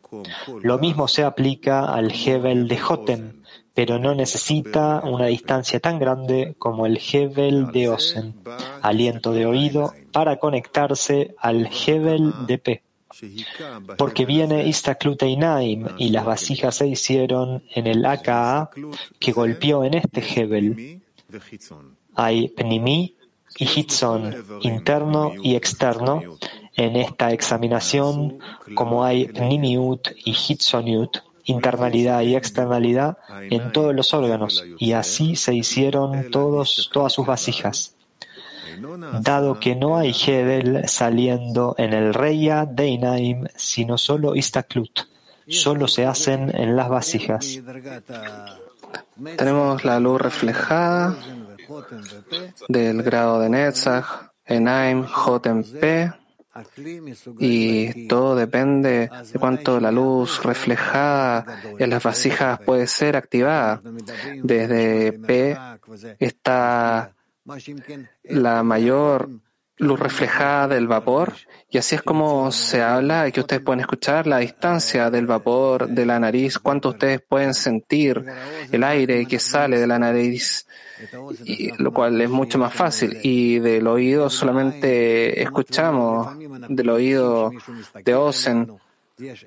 Lo 0.61 0.77
mismo 0.79 1.07
se 1.07 1.23
aplica 1.23 1.85
al 1.85 2.11
Hebel 2.11 2.67
de 2.67 2.77
Jotem, 2.77 3.41
pero 3.73 3.99
no 3.99 4.15
necesita 4.15 5.01
una 5.03 5.27
distancia 5.27 5.79
tan 5.79 5.99
grande 5.99 6.55
como 6.57 6.85
el 6.85 6.99
Hebel 6.99 7.71
de 7.71 7.89
Osen, 7.89 8.35
aliento 8.81 9.33
de 9.33 9.45
oído, 9.45 9.93
para 10.11 10.37
conectarse 10.37 11.35
al 11.39 11.69
Hebel 11.69 12.33
de 12.47 12.57
P. 12.57 12.83
Porque 13.97 14.25
viene 14.25 14.67
Istakluteinaim 14.67 15.87
y 15.97 16.09
las 16.09 16.25
vasijas 16.25 16.75
se 16.75 16.87
hicieron 16.87 17.63
en 17.73 17.87
el 17.87 18.05
AKA 18.05 18.69
que 19.19 19.31
golpeó 19.31 19.83
en 19.83 19.95
este 19.95 20.21
Hebel. 20.21 21.01
Hay 22.15 22.49
Pnimi 22.49 23.15
y 23.57 23.65
Hitzon, 23.65 24.35
interno 24.61 25.33
y 25.41 25.55
externo, 25.55 26.21
en 26.77 26.95
esta 26.95 27.31
examinación, 27.31 28.39
como 28.75 29.03
hay 29.03 29.27
Nimiut 29.27 30.09
y 30.23 30.31
Hitzoniut, 30.31 31.17
internalidad 31.43 32.21
y 32.21 32.35
externalidad 32.35 33.17
en 33.49 33.71
todos 33.71 33.95
los 33.95 34.13
órganos, 34.13 34.63
y 34.77 34.93
así 34.93 35.35
se 35.35 35.55
hicieron 35.55 36.29
todas 36.29 36.69
sus 36.69 37.25
vasijas. 37.25 37.95
Dado 39.21 39.59
que 39.59 39.75
no 39.75 39.97
hay 39.97 40.13
Hebel 40.13 40.87
saliendo 40.87 41.73
en 41.79 41.93
el 41.93 42.13
Reya 42.13 42.65
de 42.65 42.87
Inaim, 42.87 43.47
sino 43.55 43.97
solo 43.97 44.35
Istaklut, 44.35 44.99
solo 45.49 45.87
se 45.87 46.05
hacen 46.05 46.55
en 46.55 46.75
las 46.75 46.89
vasijas. 46.89 47.59
Tenemos 49.35 49.83
la 49.83 49.99
luz 49.99 50.21
reflejada 50.21 51.17
del 52.67 53.01
grado 53.01 53.39
de 53.39 53.49
Netzach, 53.49 54.05
Enaim, 54.45 55.05
Jotem 55.05 55.63
y 57.39 58.07
todo 58.07 58.35
depende 58.35 59.09
de 59.31 59.39
cuánto 59.39 59.79
la 59.79 59.91
luz 59.91 60.43
reflejada 60.43 61.61
en 61.77 61.89
las 61.89 62.03
vasijas 62.03 62.59
puede 62.59 62.87
ser 62.87 63.15
activada. 63.15 63.81
Desde 64.43 65.13
P 65.13 65.57
está 66.19 67.13
la 68.23 68.63
mayor 68.63 69.29
luz 69.79 69.99
reflejada 69.99 70.69
del 70.69 70.87
vapor 70.87 71.33
y 71.69 71.77
así 71.77 71.95
es 71.95 72.01
como 72.01 72.51
se 72.51 72.81
habla 72.81 73.27
y 73.27 73.31
que 73.31 73.41
ustedes 73.41 73.61
pueden 73.61 73.81
escuchar 73.81 74.25
la 74.25 74.39
distancia 74.39 75.09
del 75.09 75.27
vapor 75.27 75.87
de 75.87 76.05
la 76.05 76.19
nariz, 76.19 76.57
cuánto 76.57 76.89
ustedes 76.89 77.21
pueden 77.21 77.53
sentir 77.53 78.23
el 78.71 78.83
aire 78.83 79.25
que 79.27 79.39
sale 79.39 79.79
de 79.79 79.87
la 79.87 79.99
nariz 79.99 80.65
lo 81.77 81.91
cual 81.91 82.19
es 82.21 82.29
mucho 82.29 82.57
más 82.57 82.73
fácil. 82.73 83.17
Y 83.23 83.59
del 83.59 83.87
oído 83.87 84.29
solamente 84.29 85.41
escuchamos, 85.41 86.37
del 86.69 86.89
oído 86.89 87.51
de 88.03 88.15
Osen. 88.15 88.71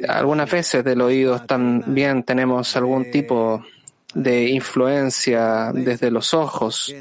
Algunas 0.09 0.51
veces 0.51 0.85
del 0.85 1.01
oído 1.01 1.41
también 1.41 2.25
tenemos 2.25 2.75
algún 2.77 3.11
tipo 3.11 3.65
de 4.15 4.49
influencia 4.51 5.73
desde 5.73 6.11
los 6.11 6.35
ojos 6.35 6.93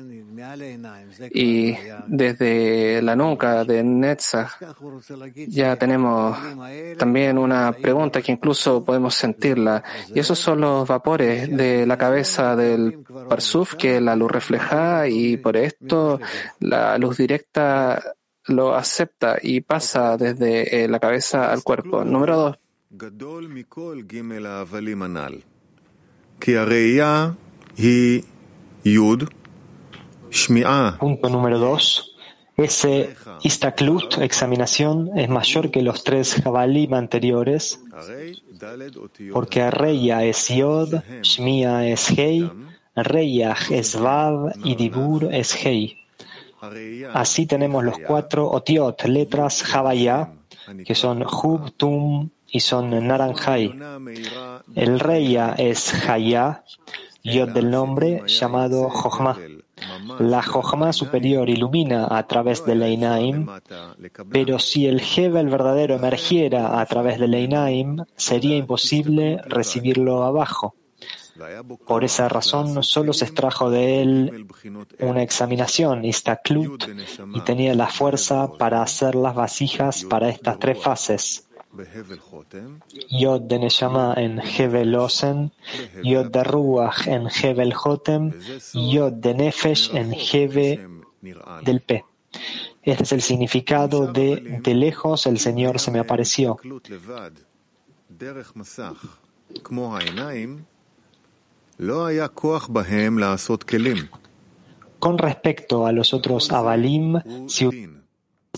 y 1.32 1.76
desde 2.08 3.02
la 3.02 3.16
nuca 3.16 3.64
de 3.64 3.84
Netzach. 3.84 4.52
Ya 5.48 5.76
tenemos 5.76 6.38
también 6.98 7.38
una 7.38 7.72
pregunta 7.72 8.22
que 8.22 8.32
incluso 8.32 8.84
podemos 8.84 9.16
sentirla. 9.16 9.84
Y 10.14 10.20
esos 10.20 10.40
son 10.40 10.62
los 10.62 10.88
vapores 10.88 11.56
de 11.56 11.86
la 11.86 11.98
cabeza 11.98 12.56
del 12.56 13.04
Parsuf 13.28 13.76
que 13.76 14.00
la 14.00 14.16
luz 14.16 14.32
refleja 14.32 15.08
y 15.08 15.38
por 15.38 15.58
esto 15.58 16.20
la 16.60 16.98
luz 16.98 17.18
directa 17.18 18.02
lo 18.46 18.76
acepta 18.76 19.38
y 19.42 19.62
pasa 19.62 20.18
desde 20.18 20.84
eh, 20.84 20.88
la 20.88 21.00
cabeza 21.00 21.52
al 21.52 21.64
cuerpo. 21.64 22.04
Número 22.04 22.38
dos. 22.38 22.60
Punto 31.00 31.30
número 31.30 31.60
dos. 31.60 32.16
Ese 32.56 33.16
Istaklut, 33.42 34.18
examinación, 34.18 35.12
es 35.16 35.30
mayor 35.30 35.72
que 35.72 35.82
los 35.82 36.04
tres 36.04 36.36
Jabalim 36.36 36.94
anteriores, 36.94 37.82
porque 39.32 39.72
Reya 39.72 40.24
es 40.26 40.50
Yod, 40.50 41.02
Shmia 41.22 41.88
es 41.88 42.10
Hei, 42.10 42.50
Reyach 42.96 43.72
es 43.72 43.98
Vav 43.98 44.54
y 44.64 44.76
Dibur 44.76 45.34
es 45.34 45.56
Hei. 45.66 45.98
Así 47.14 47.46
tenemos 47.46 47.84
los 47.84 48.00
cuatro 48.00 48.50
Otiot, 48.50 49.06
letras 49.06 49.64
Javaya, 49.64 50.34
que 50.86 50.96
son 50.96 51.24
Hub, 51.24 51.72
Tum, 51.78 52.30
y 52.52 52.60
son 52.60 52.90
naranjai. 53.08 53.76
El 54.76 55.00
reya 55.00 55.56
es 55.58 55.94
Haya, 56.08 56.64
yod 57.24 57.50
del 57.50 57.70
nombre 57.70 58.24
llamado 58.28 58.90
Jochma. 58.90 59.38
La 60.20 60.42
Jochma 60.42 60.92
superior 60.92 61.50
ilumina 61.50 62.08
a 62.10 62.28
través 62.28 62.66
del 62.66 62.84
Einaim, 62.84 63.48
pero 64.32 64.60
si 64.60 64.88
el 64.88 65.02
Hebel 65.02 65.50
verdadero 65.50 65.96
emergiera 65.96 66.82
a 66.82 66.86
través 66.86 67.20
del 67.20 67.34
Einaim, 67.34 68.04
sería 68.16 68.58
imposible 68.58 69.42
recibirlo 69.46 70.24
abajo. 70.24 70.76
Por 71.88 72.04
esa 72.04 72.28
razón, 72.28 72.84
solo 72.84 73.14
se 73.14 73.26
extrajo 73.26 73.70
de 73.70 74.02
él 74.02 74.48
una 75.00 75.24
examinación, 75.24 76.04
Istaklut, 76.04 76.86
y 77.34 77.42
tenía 77.42 77.74
la 77.76 77.88
fuerza 77.88 78.50
para 78.58 78.82
hacer 78.82 79.16
las 79.16 79.36
vasijas 79.36 80.04
para 80.04 80.30
estas 80.30 80.60
tres 80.60 80.82
fases. 80.82 81.49
Yod 83.10 83.42
de 83.42 83.60
Neshama 83.60 84.14
en 84.18 84.40
Hevel 84.40 84.96
Osen, 84.96 85.52
Yod 86.04 86.32
de 86.32 86.44
Ruach 86.44 87.08
en 87.08 87.28
Hevel 87.28 87.74
Jotem, 87.74 88.32
Yod 88.74 89.14
de 89.14 89.34
Nefesh 89.34 89.96
en 89.96 90.14
Heve 90.14 90.88
del 91.64 91.82
P. 91.82 92.04
Este 92.82 93.04
es 93.04 93.12
el 93.12 93.22
significado 93.22 94.12
de 94.12 94.60
de 94.64 94.74
lejos 94.74 95.26
el 95.26 95.40
Señor 95.40 95.80
se 95.80 95.92
me 95.92 96.00
apareció. 96.00 96.58
Con 105.00 105.18
respecto 105.18 105.86
a 105.86 105.92
los 105.92 106.14
otros 106.14 106.52
Avalim, 106.52 107.48
si 107.48 107.90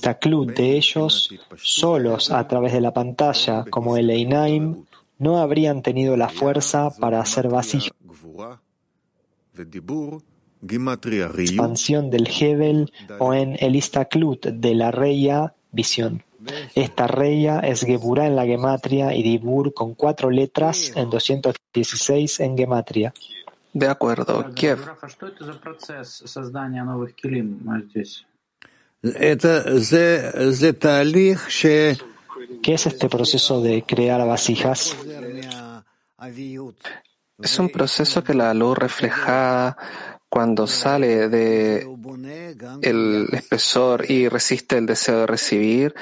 esta 0.01 0.17
club 0.17 0.55
de 0.55 0.77
ellos, 0.77 1.29
solos 1.57 2.31
a 2.31 2.47
través 2.47 2.73
de 2.73 2.81
la 2.81 2.91
pantalla, 2.91 3.65
como 3.69 3.97
el 3.97 4.09
Einaim, 4.09 4.83
no 5.19 5.37
habrían 5.37 5.83
tenido 5.83 6.17
la 6.17 6.27
fuerza 6.27 6.89
para 6.99 7.19
hacer 7.19 7.49
vasijas. 7.49 7.91
Expansión 11.37 12.09
del 12.09 12.27
Hebel 12.27 12.91
o 13.19 13.35
en 13.35 13.55
el 13.59 13.75
Istaklut 13.75 14.47
de 14.47 14.73
la 14.73 14.89
Reya, 14.89 15.53
visión. 15.71 16.23
Esta 16.73 17.05
Reya 17.05 17.59
es 17.59 17.81
Geburah 17.81 18.25
en 18.25 18.35
la 18.35 18.45
Gematria 18.47 19.13
y 19.13 19.21
Dibur 19.21 19.71
con 19.75 19.93
cuatro 19.93 20.31
letras 20.31 20.93
en 20.95 21.11
216 21.11 22.39
en 22.39 22.57
Gematria. 22.57 23.13
De 23.71 23.87
acuerdo, 23.87 24.51
Kiev. 24.55 24.79
¿Qué 29.01 29.37
es 32.65 32.85
este 32.85 33.09
proceso 33.09 33.61
de 33.61 33.83
crear 33.83 34.27
vasijas? 34.27 34.95
Es 37.39 37.57
un 37.57 37.69
proceso 37.69 38.23
que 38.23 38.35
la 38.35 38.53
luz 38.53 38.77
reflejada 38.77 39.75
cuando 40.29 40.67
sale 40.67 41.29
de 41.29 41.87
el 42.83 43.27
espesor 43.31 44.09
y 44.09 44.29
resiste 44.29 44.77
el 44.77 44.85
deseo 44.85 45.21
de 45.21 45.25
recibir, 45.25 45.95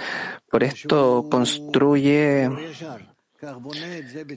por 0.52 0.64
esto 0.64 1.28
construye 1.32 2.50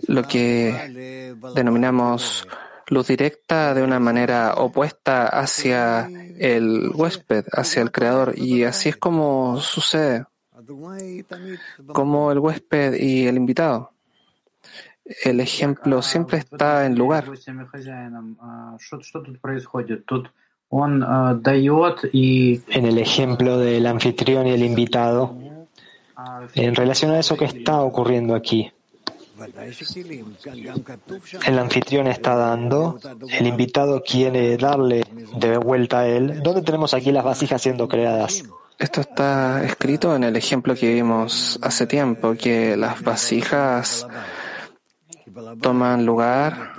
lo 0.07 0.23
que 0.23 1.35
denominamos 1.55 2.47
luz 2.89 3.09
directa 3.09 3.75
de 3.75 3.83
una 3.83 3.99
manera 3.99 4.55
opuesta 4.57 5.27
hacia 5.27 6.09
el 6.39 6.91
huésped, 6.95 7.45
hacia 7.53 7.83
el 7.83 7.93
creador, 7.93 8.35
y 8.37 8.65
así 8.65 8.91
es 8.91 8.97
como 8.97 9.61
sucede, 9.61 10.25
como 11.89 12.33
el 12.33 12.39
huésped 12.39 12.95
y 12.95 13.27
el 13.27 13.37
invitado. 13.37 13.93
El 15.25 15.41
ejemplo 15.41 16.01
siempre 16.03 16.39
está 16.39 16.87
en 16.87 16.97
lugar. 16.97 17.25
En 20.71 21.03
el 22.87 22.99
ejemplo 22.99 23.59
del 23.59 23.87
anfitrión 23.87 24.47
y 24.47 24.53
el 24.53 24.63
invitado, 24.63 25.37
en 26.55 26.75
relación 26.75 27.11
a 27.11 27.19
eso 27.19 27.37
que 27.37 27.45
está 27.45 27.83
ocurriendo 27.83 28.35
aquí, 28.35 28.73
el 31.47 31.59
anfitrión 31.59 32.07
está 32.07 32.35
dando, 32.35 32.99
el 33.31 33.47
invitado 33.47 34.03
quiere 34.03 34.57
darle 34.57 35.05
de 35.37 35.57
vuelta 35.59 36.01
a 36.01 36.07
él. 36.07 36.43
¿Dónde 36.43 36.63
tenemos 36.63 36.95
aquí 36.95 37.13
las 37.13 37.25
vasijas 37.25 37.63
siendo 37.63 37.89
creadas? 37.89 38.45
Esto 38.79 39.01
está 39.01 39.65
escrito 39.65 40.15
en 40.17 40.25
el 40.25 40.37
ejemplo 40.37 40.75
que 40.75 40.93
vimos 40.93 41.59
hace 41.63 41.87
tiempo, 41.87 42.35
que 42.35 42.77
las 42.77 43.03
vasijas 43.03 44.07
toman 45.61 46.05
lugar 46.05 46.73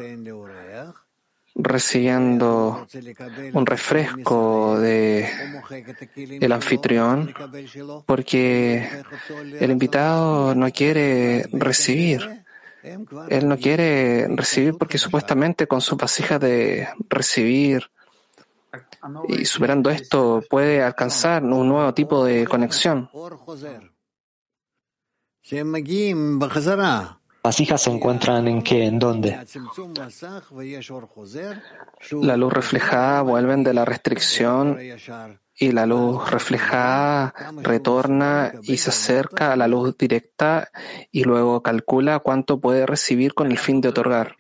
recibiendo 1.56 2.88
un 3.54 3.66
refresco 3.66 4.80
de 4.80 5.30
el 6.18 6.52
anfitrión 6.52 7.34
porque 8.06 8.90
el 9.60 9.72
invitado 9.72 10.56
no 10.56 10.70
quiere 10.72 11.48
recibir 11.54 12.43
él 13.30 13.48
no 13.48 13.58
quiere 13.58 14.28
recibir 14.36 14.78
porque 14.78 14.98
supuestamente 14.98 15.68
con 15.68 15.80
su 15.80 15.96
vasija 15.96 16.38
de 16.38 16.90
recibir 17.10 17.90
y 19.30 19.46
superando 19.46 19.90
esto 19.90 20.44
puede 20.50 20.84
alcanzar 20.84 21.44
un 21.44 21.68
nuevo 21.68 21.94
tipo 21.94 22.26
de 22.26 22.46
conexión. 22.46 23.10
Vasijas 27.44 27.82
se 27.82 27.90
encuentran 27.90 28.48
en 28.48 28.62
qué, 28.62 28.86
en 28.86 29.00
dónde. 29.00 29.46
La 32.22 32.38
luz 32.38 32.54
reflejada 32.54 33.22
vuelven 33.22 33.64
de 33.64 33.74
la 33.74 33.86
restricción 33.86 34.78
y 35.56 35.72
la 35.72 35.86
luz 35.86 36.30
reflejada 36.32 37.34
retorna 37.62 38.54
y 38.64 38.78
se 38.78 38.90
acerca 38.90 39.54
a 39.54 39.56
la 39.56 39.68
luz 39.68 39.96
directa 39.98 40.70
y 41.12 41.24
luego 41.24 41.62
calcula 41.62 42.20
cuánto 42.20 42.60
puede 42.60 42.86
recibir 42.86 43.34
con 43.34 43.52
el 43.52 43.58
fin 43.58 43.82
de 43.82 43.90
otorgar. 43.90 44.36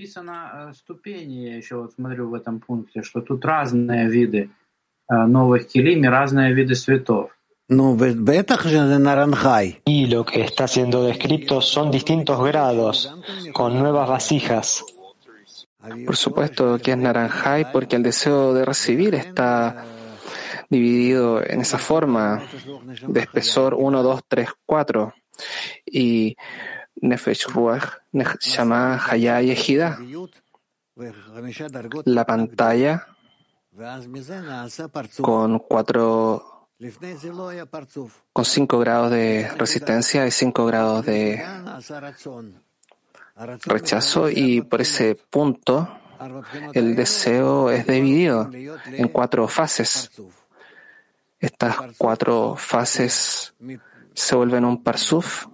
Y 9.85 10.07
lo 10.07 10.25
que 10.25 10.41
está 10.41 10.67
siendo 10.67 11.03
descrito 11.03 11.61
son 11.61 11.91
distintos 11.91 12.43
grados, 12.43 13.13
con 13.53 13.77
nuevas 13.79 14.09
vasijas. 14.09 14.83
Por 16.05 16.15
supuesto 16.15 16.77
que 16.79 16.91
es 16.91 16.97
Naranjai 16.97 17.71
porque 17.71 17.97
el 17.97 18.03
deseo 18.03 18.53
de 18.53 18.63
recibir 18.63 19.15
está 19.15 19.85
dividido 20.73 21.41
en 21.45 21.61
esa 21.61 21.77
forma 21.77 22.43
de 23.07 23.19
espesor 23.21 23.75
1, 23.75 24.03
2, 24.03 24.21
3, 24.27 24.49
4 24.65 25.13
y 25.85 26.35
Nefesh 26.95 27.47
Ruach, 27.47 27.83
Neshama, 28.11 28.99
Hayá 29.07 29.41
y 29.41 29.51
Ejida. 29.51 29.99
La 32.05 32.25
pantalla 32.25 33.07
con 35.21 35.59
cuatro 35.59 36.67
con 38.33 38.45
5 38.45 38.79
grados 38.79 39.11
de 39.11 39.49
resistencia 39.57 40.27
y 40.27 40.31
5 40.31 40.65
grados 40.65 41.05
de 41.05 41.43
rechazo. 43.65 44.29
Y 44.29 44.61
por 44.61 44.81
ese 44.81 45.15
punto 45.15 45.87
el 46.73 46.95
deseo 46.95 47.69
es 47.71 47.87
dividido 47.87 48.49
en 48.53 49.07
cuatro 49.07 49.47
fases 49.47 50.11
estas 51.43 51.75
cuatro 51.97 52.55
fases 52.57 53.53
se 54.13 54.35
vuelven 54.35 54.63
un 54.63 54.81
parsuf 54.81 55.47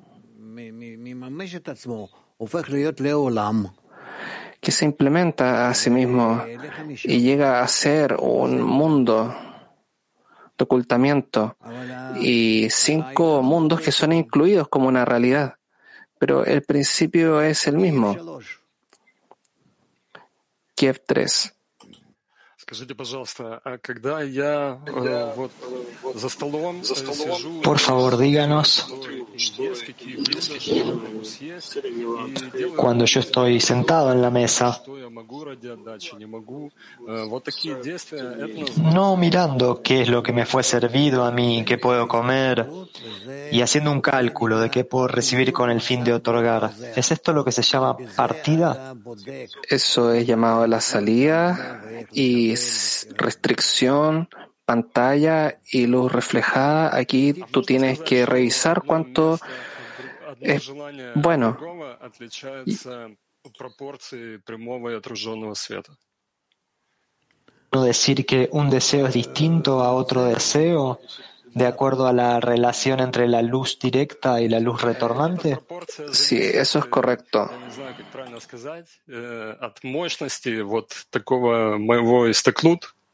que 4.62 4.72
se 4.72 4.86
implementa 4.86 5.70
a 5.70 5.74
sí 5.74 5.90
mismo 5.90 6.44
y 7.04 7.22
llega 7.22 7.62
a 7.62 7.68
ser 7.68 8.18
un 8.20 8.62
mundo 8.62 9.36
de 10.58 10.64
ocultamiento 10.64 11.58
y 12.20 12.68
cinco 12.70 13.42
mundos 13.42 13.82
que 13.82 13.92
son 13.92 14.14
incluidos 14.14 14.68
como 14.68 14.88
una 14.88 15.06
realidad. 15.06 15.56
Pero 16.20 16.46
el 16.46 16.62
principio 16.64 17.42
es 17.42 17.66
el 17.66 17.78
mismo. 17.78 18.40
Kiev 20.76 21.02
3. 21.06 21.56
Por 27.64 27.80
favor, 27.80 28.18
díganos, 28.18 28.94
cuando 32.76 33.06
yo 33.06 33.20
estoy 33.22 33.60
sentado 33.60 34.12
en 34.12 34.22
la 34.22 34.30
mesa, 34.30 34.82
no 38.94 39.18
mirando 39.18 39.82
qué 39.82 40.02
es 40.02 40.10
lo 40.10 40.22
que 40.22 40.34
me 40.34 40.46
fue 40.46 40.64
servido 40.64 41.26
a 41.26 41.32
mí, 41.32 41.64
qué 41.66 41.78
puedo 41.78 42.08
comer, 42.08 42.68
y 43.52 43.62
haciendo 43.62 43.92
un 43.92 44.02
cálculo 44.02 44.60
de 44.60 44.70
qué 44.70 44.84
puedo 44.84 45.08
recibir 45.08 45.54
con 45.54 45.72
el 45.72 45.82
fin 45.82 46.04
de 46.04 46.14
otorgar. 46.14 46.72
¿Es 46.96 47.12
esto 47.12 47.34
lo 47.34 47.44
que 47.44 47.52
se 47.52 47.64
llama 47.64 47.98
partida? 48.16 48.96
Eso 49.68 50.14
es 50.14 50.28
llamado 50.28 50.68
la 50.68 50.82
salida 50.82 51.82
y 52.12 52.56
restricción, 53.16 54.30
pantalla 54.66 55.60
y 55.72 55.88
luz 55.88 56.12
reflejada, 56.12 56.96
aquí 56.96 57.34
tú 57.52 57.62
tienes 57.64 58.00
que 58.02 58.26
revisar 58.26 58.84
cuánto 58.84 59.40
es 60.40 60.72
bueno. 61.16 61.58
decir 67.84 68.26
que 68.26 68.50
un 68.52 68.70
deseo 68.70 69.08
es 69.08 69.14
distinto 69.14 69.82
a 69.82 69.94
otro 69.94 70.26
deseo 70.26 71.00
de 71.54 71.68
acuerdo 71.68 72.08
a 72.08 72.14
la 72.14 72.40
relación 72.40 73.00
entre 73.00 73.28
la 73.28 73.42
luz 73.42 73.80
directa 73.80 74.42
y 74.42 74.48
la 74.48 74.60
luz 74.60 74.82
retornante? 74.82 75.58
Sí, 76.12 76.38
eso 76.38 76.80
es 76.80 76.86
correcto. 76.86 77.50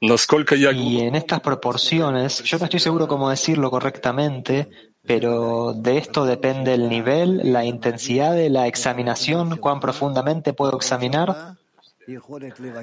Y 0.01 0.99
en 1.01 1.15
estas 1.15 1.39
proporciones, 1.39 2.43
yo 2.43 2.59
no 2.59 2.65
estoy 2.65 2.79
seguro 2.79 3.07
cómo 3.07 3.29
decirlo 3.29 3.71
correctamente, 3.71 4.67
pero 5.05 5.73
de 5.73 5.97
esto 5.97 6.25
depende 6.25 6.73
el 6.73 6.89
nivel, 6.89 7.53
la 7.53 7.63
intensidad 7.63 8.33
de 8.33 8.49
la 8.49 8.67
examinación, 8.67 9.57
cuán 9.57 9.79
profundamente 9.79 10.53
puedo 10.53 10.75
examinar. 10.75 11.55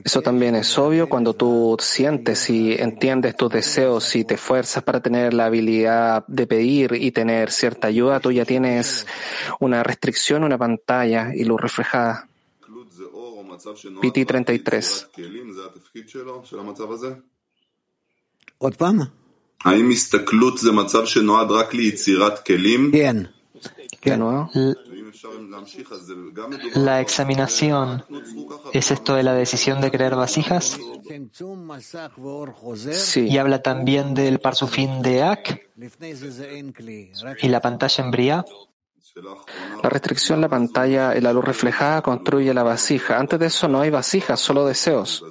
Eso 0.04 0.22
también 0.22 0.56
es 0.56 0.76
obvio 0.78 1.08
cuando 1.08 1.35
tú 1.35 1.76
sientes 1.78 2.50
y 2.50 2.72
entiendes 2.72 3.37
tus 3.37 3.52
deseos 3.52 4.16
y 4.16 4.24
te 4.24 4.35
esfuerzas 4.35 4.82
para 4.82 5.00
tener 5.00 5.32
la 5.32 5.46
habilidad 5.46 6.24
de 6.26 6.46
pedir 6.46 6.92
y 6.94 7.12
tener 7.12 7.50
cierta 7.50 7.88
ayuda, 7.88 8.20
tú 8.20 8.32
ya 8.32 8.44
tienes 8.44 9.06
una 9.61 9.82
restricción, 9.82 10.44
una 10.44 10.58
pantalla 10.58 11.32
y 11.35 11.44
luz 11.44 11.61
reflejada. 11.61 12.28
PT 14.00 14.24
33. 14.24 15.08
De 24.02 24.16
nuevo. 24.16 24.50
La 26.75 27.01
examinación, 27.01 28.05
¿es 28.72 28.90
esto 28.90 29.14
de 29.14 29.22
la 29.22 29.35
decisión 29.35 29.81
de 29.81 29.90
crear 29.90 30.16
vasijas? 30.16 30.79
Sí. 32.92 33.29
Y 33.29 33.38
habla 33.38 33.62
también 33.62 34.14
del 34.14 34.40
parsufín 34.40 35.03
de 35.03 35.22
Ak 35.22 35.70
y 37.42 37.48
la 37.48 37.61
pantalla 37.61 38.05
en 38.05 38.11
La 39.83 39.88
restricción, 39.90 40.40
la 40.40 40.48
pantalla 40.48 41.16
y 41.16 41.20
la 41.20 41.33
luz 41.33 41.44
reflejada 41.44 42.03
construye 42.03 42.55
la 42.55 42.62
vasija. 42.62 43.18
Antes 43.18 43.38
de 43.38 43.46
eso 43.46 43.68
no 43.68 43.81
hay 43.81 43.90
vasijas, 43.90 44.40
solo 44.40 44.64
deseos. 44.64 45.22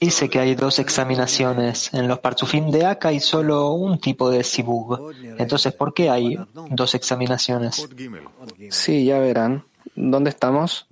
Dice 0.00 0.28
que 0.30 0.38
hay 0.38 0.54
dos 0.54 0.78
examinaciones 0.78 1.92
en 1.92 2.08
los 2.08 2.18
Parzufim 2.20 2.70
de 2.70 2.86
Aka 2.86 3.12
y 3.12 3.20
solo 3.20 3.72
un 3.72 3.98
tipo 3.98 4.30
de 4.30 4.42
Sibug. 4.42 5.12
Entonces, 5.38 5.72
¿por 5.74 5.92
qué 5.92 6.10
hay 6.10 6.38
dos 6.70 6.94
examinaciones? 6.94 7.86
Sí, 8.70 9.04
ya 9.04 9.18
verán. 9.18 9.64
¿Dónde 9.94 10.30
estamos? 10.30 10.86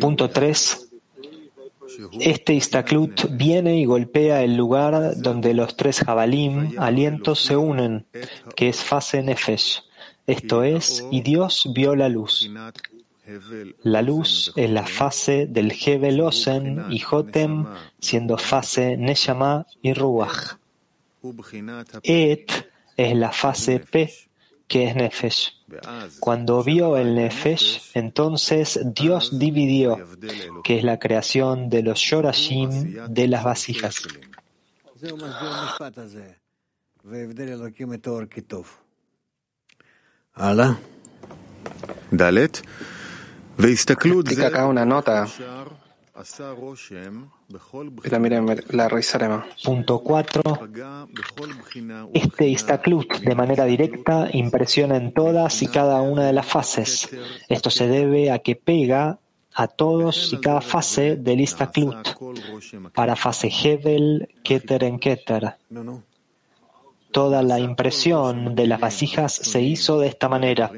Punto 0.00 0.30
3. 0.30 0.88
Este 2.20 2.54
Istaklut 2.54 3.26
viene 3.30 3.76
y 3.78 3.84
golpea 3.84 4.42
el 4.42 4.56
lugar 4.56 5.16
donde 5.16 5.52
los 5.52 5.76
tres 5.76 6.00
jabalim, 6.00 6.78
alientos, 6.78 7.40
se 7.40 7.56
unen, 7.56 8.06
que 8.56 8.68
es 8.68 8.82
fase 8.82 9.22
Nefesh. 9.22 9.82
Esto 10.26 10.62
es, 10.62 11.04
y 11.10 11.20
Dios 11.20 11.68
vio 11.74 11.96
la 11.96 12.08
luz. 12.08 12.48
La 13.82 14.02
luz 14.02 14.52
es 14.56 14.70
la 14.70 14.86
fase 14.86 15.46
del 15.46 15.72
Hebel 15.72 16.20
Osen 16.20 16.86
y 16.90 16.98
Jotem, 16.98 17.66
siendo 18.00 18.36
fase 18.36 18.96
Neshama 18.96 19.66
y 19.80 19.94
Ruach. 19.94 20.56
Et 22.02 22.50
es 22.96 23.16
la 23.16 23.30
fase 23.30 23.78
P, 23.78 24.12
que 24.66 24.88
es 24.88 24.96
Nefesh. 24.96 25.52
Cuando 26.18 26.62
vio 26.62 26.96
el 26.96 27.14
Nefesh, 27.14 27.92
entonces 27.94 28.80
Dios 28.84 29.38
dividió, 29.38 29.98
que 30.64 30.78
es 30.78 30.84
la 30.84 30.98
creación 30.98 31.68
de 31.68 31.82
los 31.82 32.00
Yorashim 32.00 32.96
de 33.08 33.28
las 33.28 33.44
vasijas. 33.44 34.02
Practica 44.24 44.46
acá 44.46 44.66
una 44.66 44.84
nota. 44.84 45.26
La 48.04 48.18
miren, 48.18 48.46
la 48.70 48.88
revisaremos. 48.88 49.44
Punto 49.62 49.98
4. 49.98 50.42
Este 52.14 52.48
Istaklut 52.48 53.18
de 53.20 53.34
manera 53.34 53.64
directa 53.66 54.28
impresiona 54.32 54.96
en 54.96 55.12
todas 55.12 55.62
y 55.62 55.68
cada 55.68 56.00
una 56.00 56.24
de 56.24 56.32
las 56.32 56.46
fases. 56.46 57.10
Esto 57.48 57.68
se 57.70 57.88
debe 57.88 58.30
a 58.30 58.38
que 58.38 58.56
pega 58.56 59.18
a 59.54 59.68
todos 59.68 60.32
y 60.32 60.38
cada 60.38 60.62
fase 60.62 61.16
del 61.16 61.40
Istaklut 61.40 62.08
para 62.94 63.16
fase 63.16 63.50
Hebel, 63.50 64.30
Keter 64.42 64.84
en 64.84 64.98
Keter. 64.98 65.56
No, 65.68 65.84
no. 65.84 66.11
Toda 67.12 67.42
la 67.42 67.58
impresión 67.58 68.54
de 68.54 68.66
las 68.66 68.80
vasijas 68.80 69.34
se 69.34 69.60
hizo 69.60 69.98
de 69.98 70.08
esta 70.08 70.28
manera, 70.28 70.70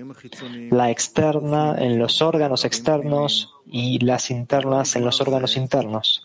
la 0.70 0.90
externa 0.90 1.76
en 1.78 1.98
los 1.98 2.20
órganos 2.22 2.64
externos 2.64 3.54
y 3.66 3.98
las 4.04 4.30
internas 4.30 4.96
en 4.96 5.04
los 5.04 5.20
órganos 5.20 5.56
internos. 5.56 6.24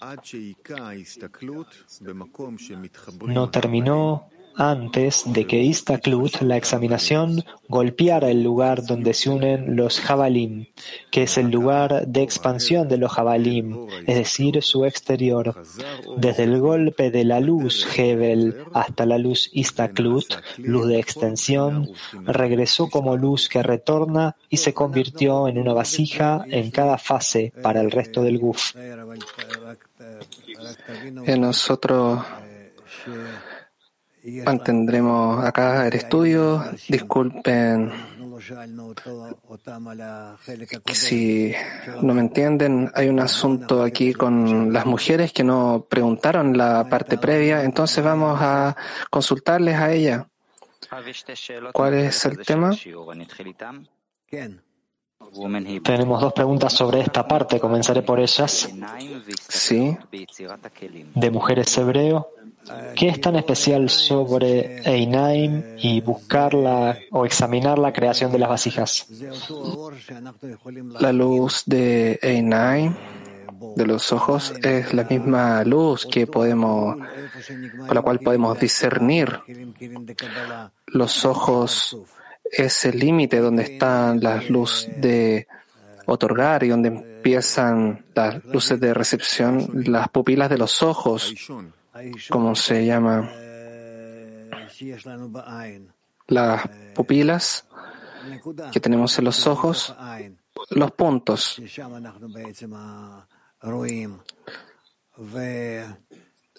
No 3.22 3.50
terminó 3.50 4.30
antes 4.60 5.24
de 5.26 5.48
que 5.48 5.64
Iztacclut, 5.64 6.42
la 6.42 6.58
examinación, 6.58 7.46
golpeara 7.70 8.30
el 8.30 8.44
lugar 8.44 8.84
donde 8.84 9.14
se 9.14 9.30
unen 9.30 9.78
los 9.78 10.02
jabalim, 10.02 10.66
que 11.12 11.24
es 11.24 11.38
el 11.38 11.50
lugar 11.50 12.06
de 12.06 12.24
expansión 12.24 12.90
de 12.90 12.98
los 12.98 13.10
jabalim, 13.10 13.88
es 14.06 14.16
decir, 14.16 14.62
su 14.62 14.84
exterior. 14.84 15.56
Desde 16.18 16.44
el 16.44 16.60
golpe 16.60 17.10
de 17.10 17.24
la 17.24 17.40
luz 17.40 17.88
Hebel 17.98 18.66
hasta 18.74 19.06
la 19.06 19.18
luz 19.18 19.50
Iztacclut, 19.54 20.26
luz 20.58 20.88
de 20.88 21.00
extensión, 21.00 21.90
regresó 22.26 22.90
como 22.90 23.16
luz 23.16 23.48
que 23.48 23.64
retorna 23.64 24.36
y 24.50 24.58
se 24.58 24.74
convirtió 24.74 25.48
en 25.48 25.58
una 25.58 25.72
vasija 25.72 26.44
en 26.50 26.70
cada 26.70 26.98
fase 26.98 27.54
para 27.64 27.80
el 27.80 27.92
resto 27.92 28.24
del 28.24 28.40
Guf. 28.40 28.76
En 31.26 31.42
nosotros 31.42 32.20
mantendremos 34.24 35.44
acá 35.46 35.88
el 35.88 35.94
estudio. 35.94 36.64
Disculpen 36.88 37.92
si 40.94 41.54
no 42.02 42.14
me 42.14 42.22
entienden. 42.22 42.92
Hay 42.96 43.10
un 43.10 43.20
asunto 43.20 43.84
aquí 43.84 44.14
con 44.14 44.72
las 44.72 44.86
mujeres 44.86 45.34
que 45.34 45.44
no 45.44 45.86
preguntaron 45.90 46.58
la 46.58 46.88
parte 46.90 47.18
previa, 47.18 47.64
entonces 47.64 48.04
vamos 48.04 48.40
a 48.42 48.76
consultarles 49.10 49.76
a 49.76 49.92
ella. 49.92 50.28
¿Cuál 51.74 51.94
es 51.96 52.26
el 52.26 52.38
tema? 52.40 52.72
Tenemos 55.84 56.22
dos 56.22 56.34
preguntas 56.34 56.74
sobre 56.74 57.02
esta 57.02 57.28
parte, 57.28 57.60
comenzaré 57.60 58.02
por 58.02 58.20
ellas. 58.20 58.70
Sí. 59.50 59.98
De 61.16 61.30
mujeres 61.30 61.78
hebreo 61.78 62.30
¿Qué 62.96 63.10
es 63.10 63.22
tan 63.22 63.36
especial 63.36 63.90
sobre 63.90 64.82
Einaim 64.84 65.64
y 65.78 66.02
buscarla 66.02 66.98
o 67.12 67.26
examinar 67.26 67.80
la 67.80 67.94
creación 67.94 68.32
de 68.32 68.40
las 68.40 68.50
vasijas? 68.50 69.08
La 71.00 71.12
luz 71.12 71.64
de 71.66 72.20
Einaim, 72.22 72.96
de 73.76 73.86
los 73.86 74.12
ojos, 74.12 74.54
es 74.62 74.94
la 74.94 75.04
misma 75.04 75.64
luz 75.64 76.06
que 76.06 76.28
podemos, 76.28 76.98
con 77.88 77.96
la 77.96 78.02
cual 78.02 78.20
podemos 78.20 78.60
discernir. 78.60 79.40
Los 80.88 81.26
ojos 81.26 81.98
es 82.52 82.86
el 82.86 83.00
límite 83.00 83.40
donde 83.40 83.64
están 83.64 84.20
las 84.22 84.50
luces 84.50 84.90
de 85.00 85.48
otorgar 86.06 86.64
y 86.64 86.70
donde 86.70 86.90
empiezan 86.90 88.06
las 88.16 88.44
luces 88.46 88.80
de 88.80 88.94
recepción, 88.94 89.84
las 89.86 90.10
pupilas 90.10 90.50
de 90.50 90.58
los 90.58 90.82
ojos. 90.84 91.34
¿cómo 92.30 92.56
se 92.56 92.86
llama? 92.86 93.30
Las 96.28 96.70
pupilas 96.96 97.66
que 98.72 98.80
tenemos 98.80 99.18
en 99.18 99.26
los 99.26 99.48
ojos, 99.48 99.96
los 100.70 100.92
puntos. 100.92 101.62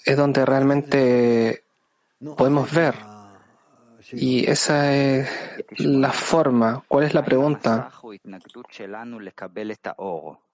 Es 0.04 0.16
donde 0.16 0.44
realmente 0.46 1.64
podemos 2.36 2.72
ver. 2.72 2.94
Y 4.12 4.48
esa 4.50 4.96
es 4.96 5.28
la 5.78 6.12
forma. 6.12 6.82
¿Cuál 6.88 7.04
es 7.04 7.14
la 7.14 7.24
pregunta? 7.24 7.90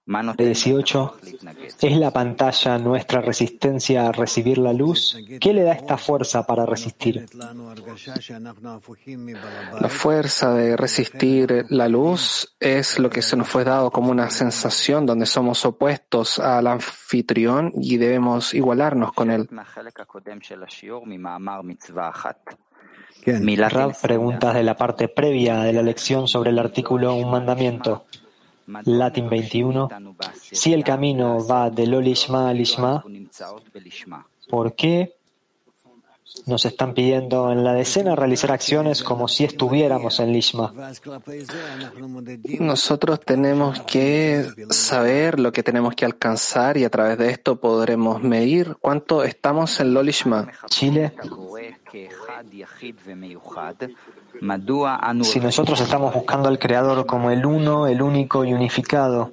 18. 0.07 1.17
¿Es 1.81 1.97
la 1.97 2.11
pantalla 2.11 2.77
nuestra 2.77 3.19
resistencia 3.19 4.07
a 4.07 4.11
recibir 4.13 4.57
la 4.57 4.71
luz? 4.71 5.17
¿Qué 5.41 5.53
le 5.53 5.63
da 5.63 5.73
esta 5.73 5.97
fuerza 5.97 6.47
para 6.47 6.65
resistir? 6.65 7.25
La 9.81 9.89
fuerza 9.89 10.53
de 10.53 10.77
resistir 10.77 11.65
la 11.69 11.89
luz 11.89 12.55
es 12.59 12.99
lo 12.99 13.09
que 13.09 13.21
se 13.21 13.35
nos 13.35 13.49
fue 13.49 13.65
dado 13.65 13.91
como 13.91 14.11
una 14.11 14.29
sensación 14.29 15.05
donde 15.05 15.25
somos 15.25 15.65
opuestos 15.65 16.39
al 16.39 16.67
anfitrión 16.67 17.73
y 17.75 17.97
debemos 17.97 18.53
igualarnos 18.53 19.11
con 19.11 19.29
él. 19.29 19.49
Milarab 23.25 23.99
preguntas 23.99 24.53
de 24.53 24.63
la 24.63 24.77
parte 24.77 25.09
previa 25.09 25.63
de 25.63 25.73
la 25.73 25.81
lección 25.81 26.29
sobre 26.29 26.51
el 26.51 26.59
artículo 26.59 27.13
Un 27.15 27.29
mandamiento. 27.29 28.05
Latin 28.85 29.29
21. 29.29 29.89
Si 30.51 30.73
el 30.73 30.83
camino 30.83 31.45
va 31.45 31.69
de 31.69 31.87
lo 31.87 32.01
lishma 32.01 32.49
a 32.49 32.53
lishma, 32.53 33.03
¿por 34.49 34.75
qué 34.75 35.17
nos 36.45 36.65
están 36.65 36.93
pidiendo 36.93 37.51
en 37.51 37.63
la 37.63 37.73
decena 37.73 38.15
realizar 38.15 38.51
acciones 38.51 39.03
como 39.03 39.27
si 39.27 39.43
estuviéramos 39.43 40.19
en 40.19 40.31
Lishma. 40.31 40.73
Nosotros 42.59 43.19
tenemos 43.21 43.81
que 43.81 44.45
saber 44.69 45.39
lo 45.39 45.51
que 45.51 45.63
tenemos 45.63 45.95
que 45.95 46.05
alcanzar 46.05 46.77
y 46.77 46.83
a 46.83 46.89
través 46.89 47.17
de 47.17 47.31
esto 47.31 47.59
podremos 47.59 48.21
medir 48.21 48.77
cuánto 48.79 49.23
estamos 49.23 49.79
en 49.79 49.93
lo 49.93 50.03
Lishma. 50.03 50.47
Chile. 50.67 51.13
Si 55.23 55.39
nosotros 55.39 55.79
estamos 55.81 56.13
buscando 56.13 56.49
al 56.49 56.59
Creador 56.59 57.05
como 57.05 57.31
el 57.31 57.45
uno, 57.45 57.87
el 57.87 58.01
único 58.01 58.43
y 58.45 58.53
unificado, 58.53 59.31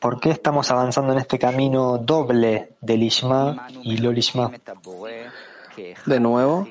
¿Por 0.00 0.20
qué 0.20 0.30
estamos 0.30 0.70
avanzando 0.70 1.12
en 1.12 1.18
este 1.18 1.38
camino 1.38 1.98
doble 1.98 2.76
del 2.80 3.02
Ishma 3.02 3.68
y 3.82 3.96
lo 3.96 4.12
Lishma? 4.12 4.52
De 6.06 6.20
nuevo, 6.20 6.68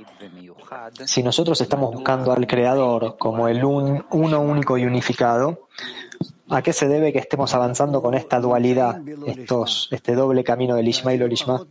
si 1.05 1.23
nosotros 1.23 1.60
estamos 1.60 1.93
buscando 1.93 2.31
al 2.31 2.47
Creador 2.47 3.17
como 3.17 3.47
el 3.47 3.63
uno 3.63 4.05
único 4.39 4.77
y 4.77 4.86
unificado, 4.86 5.67
¿A 6.49 6.62
qué 6.62 6.71
se 6.73 6.88
debe 6.88 7.12
que 7.12 7.19
estemos 7.19 7.53
avanzando 7.53 8.01
con 8.01 8.13
esta 8.13 8.39
dualidad, 8.39 9.01
estos, 9.25 9.89
este 9.91 10.15
doble 10.15 10.43
camino 10.43 10.75
del 10.75 10.88
Ishma 10.88 11.13
y 11.13 11.17
el 11.17 11.31
Ishma? 11.31 11.65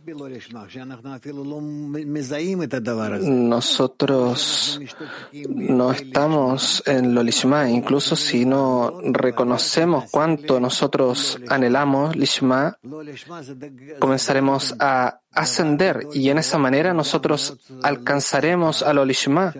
Nosotros 3.21 4.79
no 5.47 5.91
estamos 5.91 6.83
en 6.85 7.15
lo 7.15 7.23
Lishma, 7.23 7.69
incluso 7.69 8.15
si 8.15 8.45
no 8.45 8.99
reconocemos 9.03 10.05
cuánto 10.11 10.59
nosotros 10.59 11.39
anhelamos 11.47 12.15
Lishma, 12.15 12.77
comenzaremos 13.99 14.75
a 14.79 15.19
ascender 15.37 16.07
y 16.13 16.29
en 16.29 16.39
esa 16.39 16.57
manera 16.57 16.93
nosotros 16.93 17.57
alcanzaremos 17.83 18.81
a 18.81 18.91
lo 18.91 19.05
Lishma. 19.05 19.53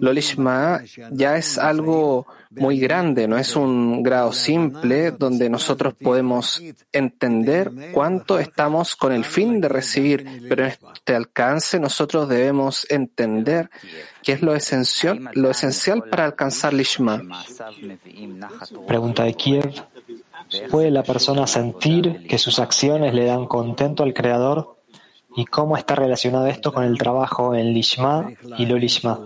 Lo 0.00 0.12
Lishma 0.12 0.80
ya 1.12 1.36
es 1.36 1.58
algo 1.58 2.26
muy 2.50 2.80
grande, 2.80 3.28
no 3.28 3.38
es 3.38 3.54
un 3.54 4.02
grado 4.02 4.32
simple 4.32 5.12
donde 5.12 5.48
nosotros 5.48 5.94
podemos 5.94 6.60
entender 6.92 7.70
cuánto 7.92 8.38
estamos 8.40 8.96
con 8.96 9.12
el 9.12 9.24
fin 9.24 9.60
de 9.60 9.68
recibir, 9.68 10.44
pero 10.48 10.64
en 10.64 10.70
este 10.70 11.14
alcance 11.14 11.78
nosotros 11.78 12.28
debemos 12.28 12.86
entender 12.90 13.70
qué 14.24 14.32
es 14.32 14.42
lo 14.42 14.56
esencial, 14.56 15.30
lo 15.34 15.50
esencial 15.50 16.02
para 16.02 16.24
alcanzar 16.24 16.74
Lishma. 16.74 17.22
Pregunta 18.88 19.22
de 19.22 19.34
Kiev. 19.34 19.72
¿Puede 20.70 20.90
la 20.90 21.02
persona 21.02 21.46
sentir 21.46 22.26
que 22.28 22.38
sus 22.38 22.58
acciones 22.58 23.14
le 23.14 23.24
dan 23.24 23.46
contento 23.46 24.02
al 24.02 24.14
Creador? 24.14 24.75
¿Y 25.36 25.44
cómo 25.44 25.76
está 25.76 25.94
relacionado 25.94 26.46
esto 26.46 26.72
con 26.72 26.84
el 26.84 26.98
trabajo 26.98 27.54
en 27.54 27.72
Lishma 27.72 28.30
y 28.58 28.66
lo 28.66 28.76
Lishma? 28.76 29.20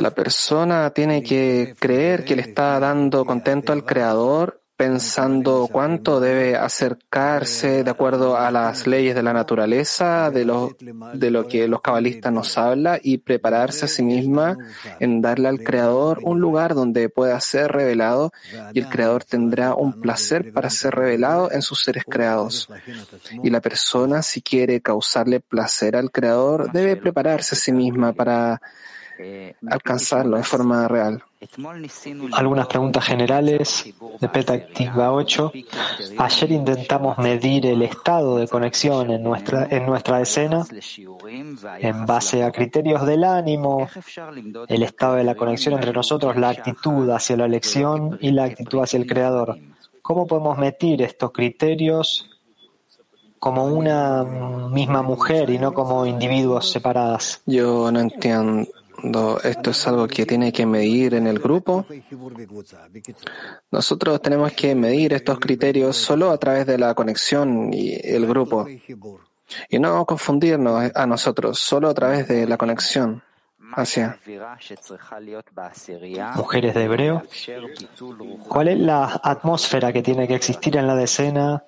La 0.00 0.10
persona 0.10 0.90
tiene 0.90 1.22
que 1.22 1.74
creer 1.78 2.24
que 2.24 2.34
le 2.36 2.42
está 2.42 2.80
dando 2.80 3.24
contento 3.24 3.72
al 3.72 3.84
Creador 3.84 4.65
pensando 4.76 5.68
cuánto 5.72 6.20
debe 6.20 6.56
acercarse 6.56 7.82
de 7.82 7.90
acuerdo 7.90 8.36
a 8.36 8.50
las 8.50 8.86
leyes 8.86 9.14
de 9.14 9.22
la 9.22 9.32
naturaleza, 9.32 10.30
de 10.30 10.44
lo, 10.44 10.76
de 11.14 11.30
lo 11.30 11.46
que 11.46 11.66
los 11.66 11.80
cabalistas 11.80 12.32
nos 12.32 12.58
habla 12.58 12.98
y 13.02 13.18
prepararse 13.18 13.86
a 13.86 13.88
sí 13.88 14.02
misma 14.02 14.56
en 15.00 15.22
darle 15.22 15.48
al 15.48 15.60
Creador 15.60 16.20
un 16.22 16.40
lugar 16.40 16.74
donde 16.74 17.08
pueda 17.08 17.40
ser 17.40 17.72
revelado 17.72 18.32
y 18.74 18.80
el 18.80 18.88
Creador 18.88 19.24
tendrá 19.24 19.74
un 19.74 20.00
placer 20.00 20.52
para 20.52 20.68
ser 20.68 20.94
revelado 20.94 21.50
en 21.50 21.62
sus 21.62 21.82
seres 21.82 22.04
creados. 22.06 22.68
Y 23.42 23.48
la 23.48 23.62
persona, 23.62 24.22
si 24.22 24.42
quiere 24.42 24.82
causarle 24.82 25.40
placer 25.40 25.96
al 25.96 26.10
Creador, 26.10 26.70
debe 26.72 26.96
prepararse 26.96 27.54
a 27.54 27.58
sí 27.58 27.72
misma 27.72 28.12
para 28.12 28.60
alcanzarlo 29.68 30.36
de 30.36 30.42
forma 30.42 30.88
real. 30.88 31.22
Algunas 32.32 32.66
preguntas 32.66 33.04
generales 33.04 33.94
de 34.20 34.28
Petaktiva 34.28 35.12
8. 35.12 35.52
Ayer 36.18 36.52
intentamos 36.52 37.18
medir 37.18 37.66
el 37.66 37.82
estado 37.82 38.38
de 38.38 38.48
conexión 38.48 39.10
en 39.10 39.22
nuestra, 39.22 39.66
en 39.70 39.86
nuestra 39.86 40.20
escena 40.20 40.64
en 41.78 42.06
base 42.06 42.42
a 42.42 42.50
criterios 42.50 43.06
del 43.06 43.24
ánimo, 43.24 43.88
el 44.68 44.82
estado 44.82 45.16
de 45.16 45.24
la 45.24 45.34
conexión 45.34 45.74
entre 45.74 45.92
nosotros, 45.92 46.36
la 46.36 46.50
actitud 46.50 47.08
hacia 47.10 47.36
la 47.36 47.44
elección 47.44 48.18
y 48.20 48.30
la 48.30 48.44
actitud 48.44 48.80
hacia 48.80 48.98
el 48.98 49.06
creador. 49.06 49.58
¿Cómo 50.02 50.26
podemos 50.26 50.56
medir 50.58 51.02
estos 51.02 51.32
criterios 51.32 52.30
como 53.38 53.66
una 53.66 54.24
misma 54.24 55.02
mujer 55.02 55.50
y 55.50 55.58
no 55.58 55.74
como 55.74 56.06
individuos 56.06 56.70
separadas? 56.70 57.42
Yo 57.44 57.90
no 57.92 58.00
entiendo 58.00 58.66
esto 59.42 59.70
es 59.70 59.86
algo 59.86 60.06
que 60.06 60.26
tiene 60.26 60.52
que 60.52 60.66
medir 60.66 61.14
en 61.14 61.26
el 61.26 61.38
grupo. 61.38 61.86
Nosotros 63.70 64.20
tenemos 64.22 64.52
que 64.52 64.74
medir 64.74 65.12
estos 65.12 65.38
criterios 65.38 65.96
solo 65.96 66.30
a 66.30 66.38
través 66.38 66.66
de 66.66 66.78
la 66.78 66.94
conexión 66.94 67.72
y 67.72 67.94
el 67.94 68.26
grupo. 68.26 68.66
Y 69.68 69.78
no 69.78 70.04
confundirnos 70.04 70.90
a 70.94 71.06
nosotros, 71.06 71.58
solo 71.58 71.88
a 71.88 71.94
través 71.94 72.28
de 72.28 72.46
la 72.46 72.56
conexión 72.56 73.22
hacia. 73.74 74.18
Mujeres 76.34 76.74
de 76.74 76.84
hebreo, 76.84 77.22
¿cuál 78.48 78.68
es 78.68 78.78
la 78.78 79.20
atmósfera 79.22 79.92
que 79.92 80.02
tiene 80.02 80.26
que 80.26 80.34
existir 80.34 80.76
en 80.76 80.86
la 80.86 80.94
decena 80.94 81.62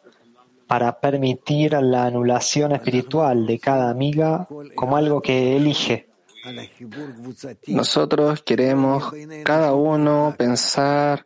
para 0.67 1.01
permitir 1.01 1.73
la 1.73 2.05
anulación 2.05 2.73
espiritual 2.73 3.47
de 3.47 3.59
cada 3.59 3.91
amiga 3.91 4.47
como 4.75 4.97
algo 4.97 5.21
que 5.21 5.57
elige? 5.57 6.08
Nosotros 7.67 8.43
queremos 8.43 9.13
cada 9.45 9.75
uno 9.75 10.35
pensar 10.37 11.25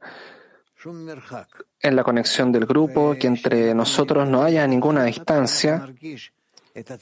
en 1.81 1.97
la 1.97 2.05
conexión 2.05 2.53
del 2.53 2.67
grupo, 2.67 3.15
que 3.19 3.27
entre 3.27 3.75
nosotros 3.75 4.29
no 4.29 4.43
haya 4.43 4.67
ninguna 4.67 5.05
distancia 5.05 5.87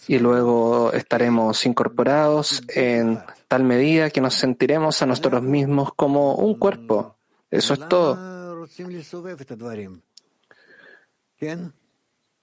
y 0.09 0.19
luego 0.19 0.93
estaremos 0.93 1.65
incorporados 1.65 2.63
en 2.69 3.21
tal 3.49 3.65
medida 3.65 4.11
que 4.11 4.21
nos 4.21 4.35
sentiremos 4.35 5.01
a 5.03 5.07
nosotros 5.07 5.43
mismos 5.43 5.95
como 5.95 6.35
un 6.35 6.59
cuerpo. 6.59 7.17
Eso 7.51 7.75
es 7.75 7.89
todo. 7.89 8.67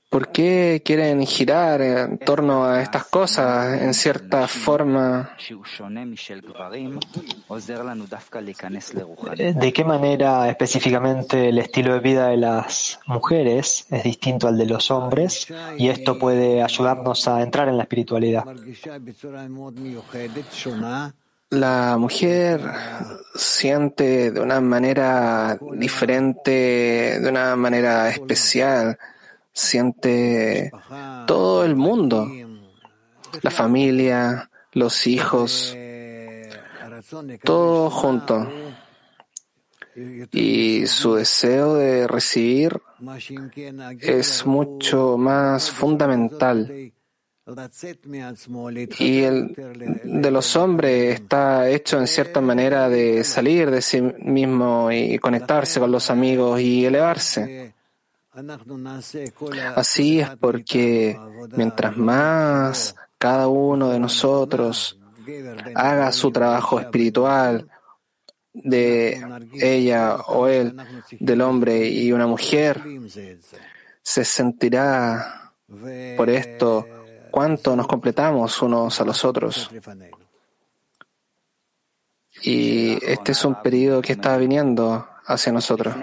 ¿Por 0.10 0.32
qué 0.32 0.82
quieren 0.86 1.26
girar 1.26 1.82
en 1.82 2.18
torno 2.20 2.64
a 2.64 2.82
estas 2.82 3.08
cosas 3.08 3.82
en 3.82 3.94
cierta 3.94 4.48
forma? 4.48 5.36
¿De 9.38 9.74
qué 9.74 9.84
manera 9.84 10.50
específicamente 10.50 11.50
el 11.50 11.60
estilo 11.60 11.94
de 11.96 12.00
vida 12.00 12.28
de 12.30 12.38
las 12.38 13.00
mujeres 13.06 13.86
es 13.92 14.04
distinto 14.04 14.48
al 14.48 14.58
de 14.58 14.66
los 14.66 14.90
hombres 14.92 15.48
y 15.78 15.90
esto 15.90 16.18
puede 16.18 16.64
ayudarnos 16.64 17.28
a 17.28 17.42
entrar 17.42 17.68
en 17.68 17.76
la 17.76 17.84
espiritualidad? 17.84 18.46
La 21.50 21.98
mujer 21.98 22.62
siente 23.36 24.32
de 24.32 24.40
una 24.40 24.62
manera 24.62 25.58
diferente, 25.74 27.20
de 27.20 27.30
una 27.30 27.58
manera 27.58 28.10
especial 28.10 28.98
siente 29.58 30.72
todo 31.26 31.66
el 31.66 31.76
mundo, 31.76 32.30
la 33.42 33.52
familia, 33.52 34.50
los 34.74 35.08
hijos, 35.08 35.76
todo 37.44 37.90
junto. 37.90 38.48
Y 40.32 40.86
su 40.86 41.16
deseo 41.16 41.74
de 41.74 42.08
recibir 42.08 42.80
es 44.00 44.46
mucho 44.46 45.18
más 45.18 45.72
fundamental. 45.72 46.94
Y 49.00 49.22
el 49.22 49.56
de 50.04 50.32
los 50.32 50.56
hombres 50.56 51.16
está 51.16 51.68
hecho 51.70 51.98
en 51.98 52.06
cierta 52.06 52.42
manera 52.42 52.90
de 52.90 53.24
salir 53.24 53.72
de 53.72 53.82
sí 53.82 54.02
mismo 54.02 54.92
y 54.92 55.18
conectarse 55.18 55.80
con 55.80 55.92
los 55.92 56.12
amigos 56.12 56.62
y 56.62 56.86
elevarse. 56.86 57.74
Así 59.76 60.20
es 60.20 60.30
porque 60.38 61.20
mientras 61.56 61.98
más 61.98 62.96
cada 63.18 63.48
uno 63.48 63.90
de 63.90 64.00
nosotros 64.00 65.00
haga 65.74 66.12
su 66.12 66.32
trabajo 66.32 66.80
espiritual 66.80 67.68
de 68.54 69.22
ella 69.54 70.18
o 70.28 70.48
él, 70.48 70.76
del 71.20 71.42
hombre 71.42 71.88
y 71.88 72.12
una 72.12 72.28
mujer, 72.28 72.84
se 74.02 74.24
sentirá 74.24 75.54
por 76.16 76.30
esto 76.30 76.88
cuánto 77.32 77.76
nos 77.76 77.88
completamos 77.88 78.62
unos 78.62 79.02
a 79.02 79.06
los 79.06 79.26
otros. 79.26 79.70
Y 82.44 83.04
este 83.04 83.32
es 83.32 83.46
un 83.46 83.62
periodo 83.62 84.02
que 84.02 84.14
está 84.14 84.38
viniendo 84.38 85.08
hacia 85.26 85.52
nosotros. 85.52 85.96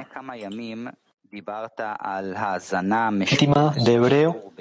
Víctima 3.10 3.74
de 3.84 3.94
Hebreo, 3.94 4.52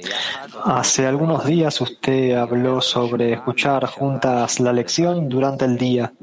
hace 0.64 1.06
algunos 1.06 1.46
días 1.46 1.80
usted 1.82 2.36
habló 2.36 2.82
sobre 2.82 3.34
escuchar 3.34 3.86
juntas 3.86 4.60
la 4.60 4.74
lección 4.74 5.30
durante 5.30 5.66
el 5.66 5.78
día, 5.78 6.14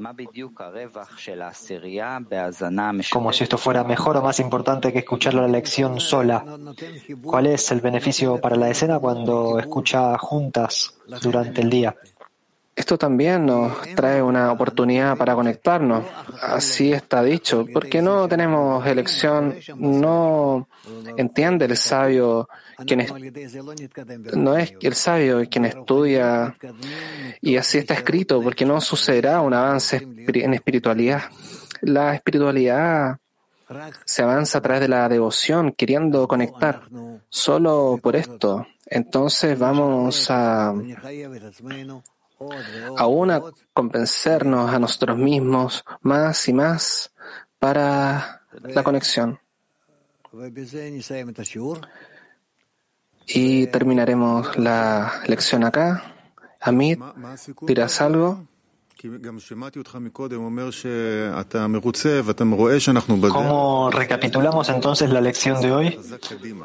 como 3.11 3.31
si 3.31 3.43
esto 3.43 3.57
fuera 3.57 3.83
mejor 3.83 4.17
o 4.17 4.21
más 4.21 4.39
importante 4.39 4.91
que 4.91 4.99
escuchar 4.99 5.35
la 5.35 5.47
lección 5.47 5.99
sola. 5.99 6.43
¿Cuál 7.23 7.47
es 7.47 7.71
el 7.71 7.79
beneficio 7.79 8.39
para 8.41 8.57
la 8.57 8.69
escena 8.69 8.99
cuando 8.99 9.57
escucha 9.57 10.17
juntas 10.17 10.95
durante 11.21 11.61
el 11.61 11.69
día? 11.69 11.95
Esto 12.81 12.97
también 12.97 13.45
nos 13.45 13.79
trae 13.95 14.23
una 14.23 14.51
oportunidad 14.51 15.15
para 15.15 15.35
conectarnos. 15.35 16.03
Así 16.41 16.91
está 16.91 17.21
dicho. 17.21 17.63
Porque 17.71 18.01
no 18.01 18.27
tenemos 18.27 18.83
elección, 18.87 19.55
no 19.77 20.67
entiende 21.15 21.65
el 21.65 21.77
sabio 21.77 22.49
quien 22.87 23.05
no 24.33 24.57
es 24.57 24.73
el 24.81 24.95
sabio 24.95 25.47
quien 25.47 25.65
estudia 25.65 26.55
y 27.39 27.55
así 27.55 27.77
está 27.77 27.93
escrito, 27.93 28.41
porque 28.41 28.65
no 28.65 28.81
sucederá 28.81 29.41
un 29.41 29.53
avance 29.53 29.97
en 30.01 30.53
espiritualidad. 30.55 31.21
La 31.81 32.15
espiritualidad 32.15 33.19
se 34.05 34.23
avanza 34.23 34.57
a 34.57 34.61
través 34.61 34.81
de 34.81 34.87
la 34.87 35.07
devoción, 35.07 35.71
queriendo 35.71 36.27
conectar. 36.27 36.81
Solo 37.29 37.99
por 38.01 38.15
esto. 38.15 38.65
Entonces 38.87 39.59
vamos 39.59 40.31
a 40.31 40.73
aún 42.97 43.31
a 43.31 43.41
convencernos 43.73 44.73
a 44.73 44.79
nosotros 44.79 45.17
mismos 45.17 45.83
más 46.01 46.47
y 46.47 46.53
más 46.53 47.13
para 47.59 48.41
la 48.63 48.83
conexión. 48.83 49.39
Y 53.27 53.67
terminaremos 53.67 54.57
la 54.57 55.21
lección 55.27 55.63
acá. 55.63 56.15
Amit, 56.59 56.99
¿dirás 57.61 58.01
algo? 58.01 58.47
¿Cómo 63.33 63.89
recapitulamos 63.91 64.69
entonces 64.69 65.09
la 65.09 65.21
lección 65.21 65.59
de 65.61 65.71
hoy? 65.71 65.99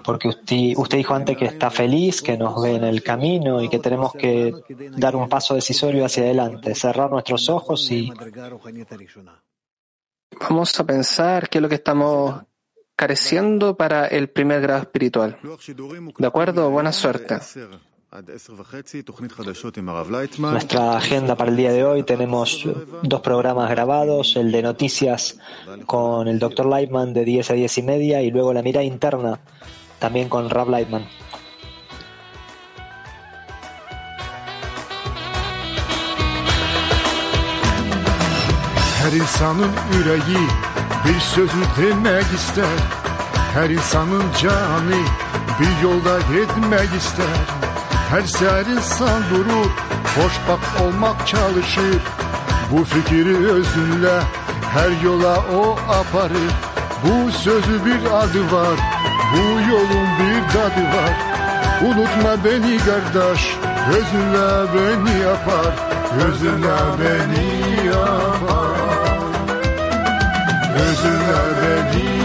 Porque 0.05 0.29
usted, 0.29 0.75
usted, 0.77 0.99
dijo 0.99 1.15
antes 1.15 1.37
que 1.37 1.47
está 1.47 1.71
feliz, 1.71 2.21
que 2.21 2.37
nos 2.37 2.61
ve 2.63 2.75
en 2.75 2.85
el 2.85 3.03
camino 3.03 3.63
y 3.63 3.69
que 3.69 3.79
tenemos 3.79 4.13
que 4.13 4.55
dar 4.97 5.17
un 5.17 5.29
paso 5.29 5.55
decisorio 5.55 6.05
hacia 6.05 6.25
adelante, 6.25 6.75
cerrar 6.75 7.11
nuestros 7.11 7.49
ojos 7.49 7.91
y... 7.91 8.13
Vamos 10.39 10.79
a 10.79 10.85
pensar 10.85 11.49
qué 11.49 11.59
es 11.59 11.63
lo 11.63 11.69
que 11.69 11.77
estamos 11.77 12.43
careciendo 12.95 13.77
para 13.77 14.07
el 14.07 14.29
primer 14.29 14.61
grado 14.61 14.83
espiritual. 14.83 15.39
¿De 16.19 16.27
acuerdo? 16.27 16.71
Buena 16.71 16.93
suerte. 16.93 17.39
Nuestra 20.39 20.97
agenda 20.97 21.37
para 21.37 21.51
el 21.51 21.57
día 21.57 21.71
de 21.71 21.85
hoy 21.85 22.03
tenemos 22.03 22.65
dos 23.03 23.21
programas 23.21 23.69
grabados, 23.69 24.37
el 24.37 24.51
de 24.53 24.63
noticias 24.63 25.37
con 25.85 26.27
el 26.27 26.39
Dr. 26.39 26.65
Lightman 26.65 27.13
de 27.13 27.25
10 27.25 27.51
a 27.51 27.55
10 27.55 27.79
y 27.79 27.83
media 27.83 28.23
y 28.23 28.31
luego 28.31 28.55
la 28.55 28.63
mirada 28.63 28.85
interna 28.85 29.39
también 29.99 30.31
con 30.31 30.49
Rab 30.49 30.71
Lightman. 30.71 31.05
Her 39.03 39.13
insanın 39.13 39.71
yüreği 39.93 40.47
bir 41.05 41.21
sözü 41.21 41.63
demek 41.79 42.33
ister. 42.35 42.79
Her 43.55 43.71
insanın 43.71 44.25
canı 44.43 45.03
bir 45.61 45.83
yolda 45.83 46.19
gitmek 46.19 46.95
ister. 47.03 47.66
Her 48.11 48.23
ser 48.23 48.67
insan 48.67 49.23
durur, 49.31 49.71
hoşbak 50.17 50.83
olmak 50.83 51.27
çalışır. 51.27 52.03
Bu 52.73 52.85
fikri 52.85 53.37
özünle 53.37 54.21
her 54.75 55.05
yola 55.05 55.37
o 55.37 55.79
aparır. 55.93 56.53
Bu 57.05 57.33
sözü 57.33 57.85
bir 57.85 58.05
adı 58.13 58.53
var, 58.53 58.77
bu 59.33 59.71
yolun 59.71 60.09
bir 60.19 60.53
tadı 60.53 60.85
var. 60.97 61.13
Unutma 61.85 62.45
beni 62.45 62.79
kardeş, 62.79 63.57
özünle 63.91 64.67
beni 64.75 65.21
yapar, 65.21 65.75
özünle 66.27 66.77
beni 67.01 67.87
yapar. 67.87 68.77
Özünle 70.75 71.39
beni 71.63 72.07
yapar. 72.07 72.16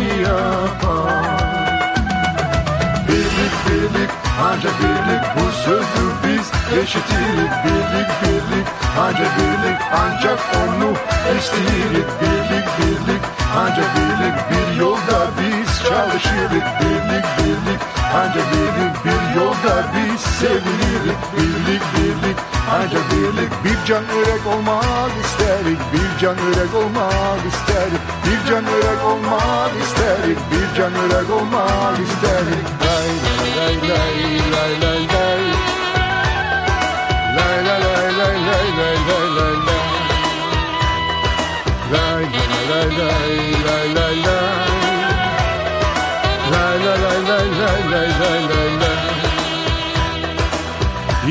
Birlik 3.72 4.09
ancak 4.43 4.74
birlik 4.82 5.24
bu 5.36 5.51
sözü 5.65 6.05
biz 6.24 6.47
eşitirik 6.80 7.53
birlik 7.63 8.09
birlik 8.22 8.67
ancak 8.99 9.32
birlik 9.38 9.80
ancak 9.93 10.39
onu 10.61 10.91
isteyirik 11.38 12.09
birlik 12.22 12.67
birlik 12.78 13.22
ancak 13.57 13.89
birlik 13.95 14.36
bir 14.51 14.80
yolda 14.80 15.19
biz 15.38 15.84
çalışırık 15.89 16.67
birlik 16.80 17.26
birlik 17.38 17.82
ancak 18.15 18.45
birlik 18.53 19.05
bir 19.05 19.39
yolda 19.39 19.84
biz 19.93 20.22
sevinirik 20.22 21.22
birlik 21.38 21.84
birlik 21.95 22.38
ancak 22.72 23.11
birlik 23.11 23.51
bir 23.63 23.86
can 23.88 24.03
örek 24.03 24.47
olmak 24.47 25.11
isterik 25.26 25.80
bir 25.93 26.19
can 26.22 26.38
örek 26.38 26.74
olmak 26.76 27.45
isterik 27.53 28.01
bir 28.26 28.49
can 28.49 28.65
örek 28.65 29.05
olmak 29.05 29.72
isterik 29.84 30.38
bir 30.51 30.78
can 30.78 30.93
örek 30.93 31.30
olmak 31.32 31.99
isterik 31.99 32.65
lay 32.86 33.30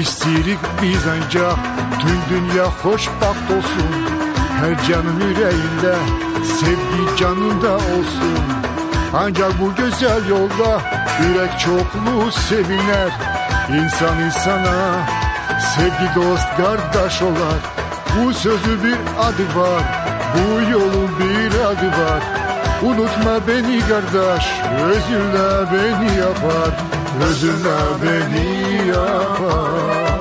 İstirik 0.01 0.59
biz 0.83 1.07
ancak 1.07 1.57
tüm 2.01 2.21
dünya 2.31 2.65
hoşbaht 2.65 3.51
olsun 3.51 3.91
Her 4.61 4.89
canın 4.89 5.21
yüreğinde 5.21 5.97
sevgi 6.43 7.17
canında 7.19 7.75
olsun 7.75 8.39
Ancak 9.15 9.53
bu 9.61 9.75
güzel 9.75 10.29
yolda 10.29 11.00
yürek 11.23 11.59
çokluğu 11.59 12.33
seviner? 12.33 13.11
İnsan 13.69 14.21
insana 14.21 15.07
sevgi 15.75 16.15
dost 16.17 16.49
kardeş 16.57 17.23
olar 17.23 17.61
Bu 18.17 18.35
sözü 18.35 18.85
bir 18.85 18.99
adı 19.21 19.61
var. 19.61 19.83
Bu 20.35 20.71
yolun 20.71 21.11
bir 21.19 21.61
adı 21.61 21.89
var. 21.89 22.23
Unutma 22.83 23.49
beni 23.49 23.81
kardeş 23.81 24.47
özünle 24.85 25.73
beni 25.73 26.19
yapar. 26.19 26.73
Özünle 27.29 27.79
beni 28.03 28.89
yapar. 28.89 30.21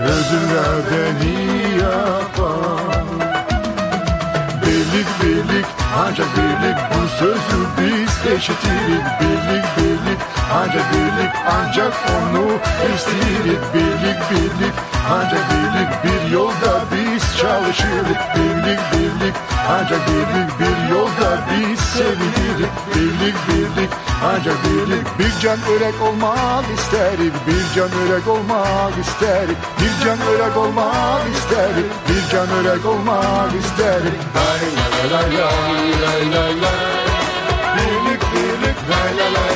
Özünle 0.00 0.68
beni 0.90 1.78
yapar. 1.80 3.04
Birlik 4.66 5.08
birlik 5.22 5.66
ancak 5.98 6.26
birlik 6.36 6.76
bu 6.94 7.08
sözü 7.18 7.66
biz 7.78 7.97
eşitirik 8.34 9.06
Birlik 9.20 9.64
birlik 9.76 10.20
ancak 10.54 10.92
birlik 10.92 11.32
ancak 11.56 11.92
onu 12.16 12.46
isteyirik 12.94 13.62
Birlik 13.74 14.20
birlik 14.30 14.74
ancak 15.10 15.44
birlik 15.50 15.90
bir 16.04 16.32
yolda 16.32 16.84
biz 16.92 17.22
çalışırık 17.40 18.20
Birlik 18.36 18.80
birlik 18.92 19.34
ancak 19.68 20.00
birlik 20.08 20.60
bir 20.60 20.94
yolda 20.94 21.40
biz 21.50 21.80
sevinirik. 21.80 22.72
Birlik 22.94 23.36
birlik 23.48 23.90
ancak 24.24 24.56
birlik 24.64 25.18
bir 25.18 25.40
can 25.42 25.58
örek 25.76 26.02
olmak 26.02 26.64
isterik. 26.78 27.32
Bir 27.46 27.74
can 27.74 27.90
örek 27.92 28.28
olmak 28.28 28.98
isterik. 28.98 29.56
Bir 29.80 30.04
can 30.04 30.18
örek 30.20 30.56
olmak 30.56 31.28
isterik. 31.36 31.90
Bir 32.08 32.30
can 32.32 32.48
örek 32.48 32.86
olmak 32.86 33.54
isterik. 33.54 34.18
Lay 34.36 35.12
lay 35.12 35.32
lay 35.34 36.02
lay 36.02 36.32
lay 36.32 36.62
lay 36.62 36.97
la 38.88 39.12
la 39.12 39.28
la 39.28 39.47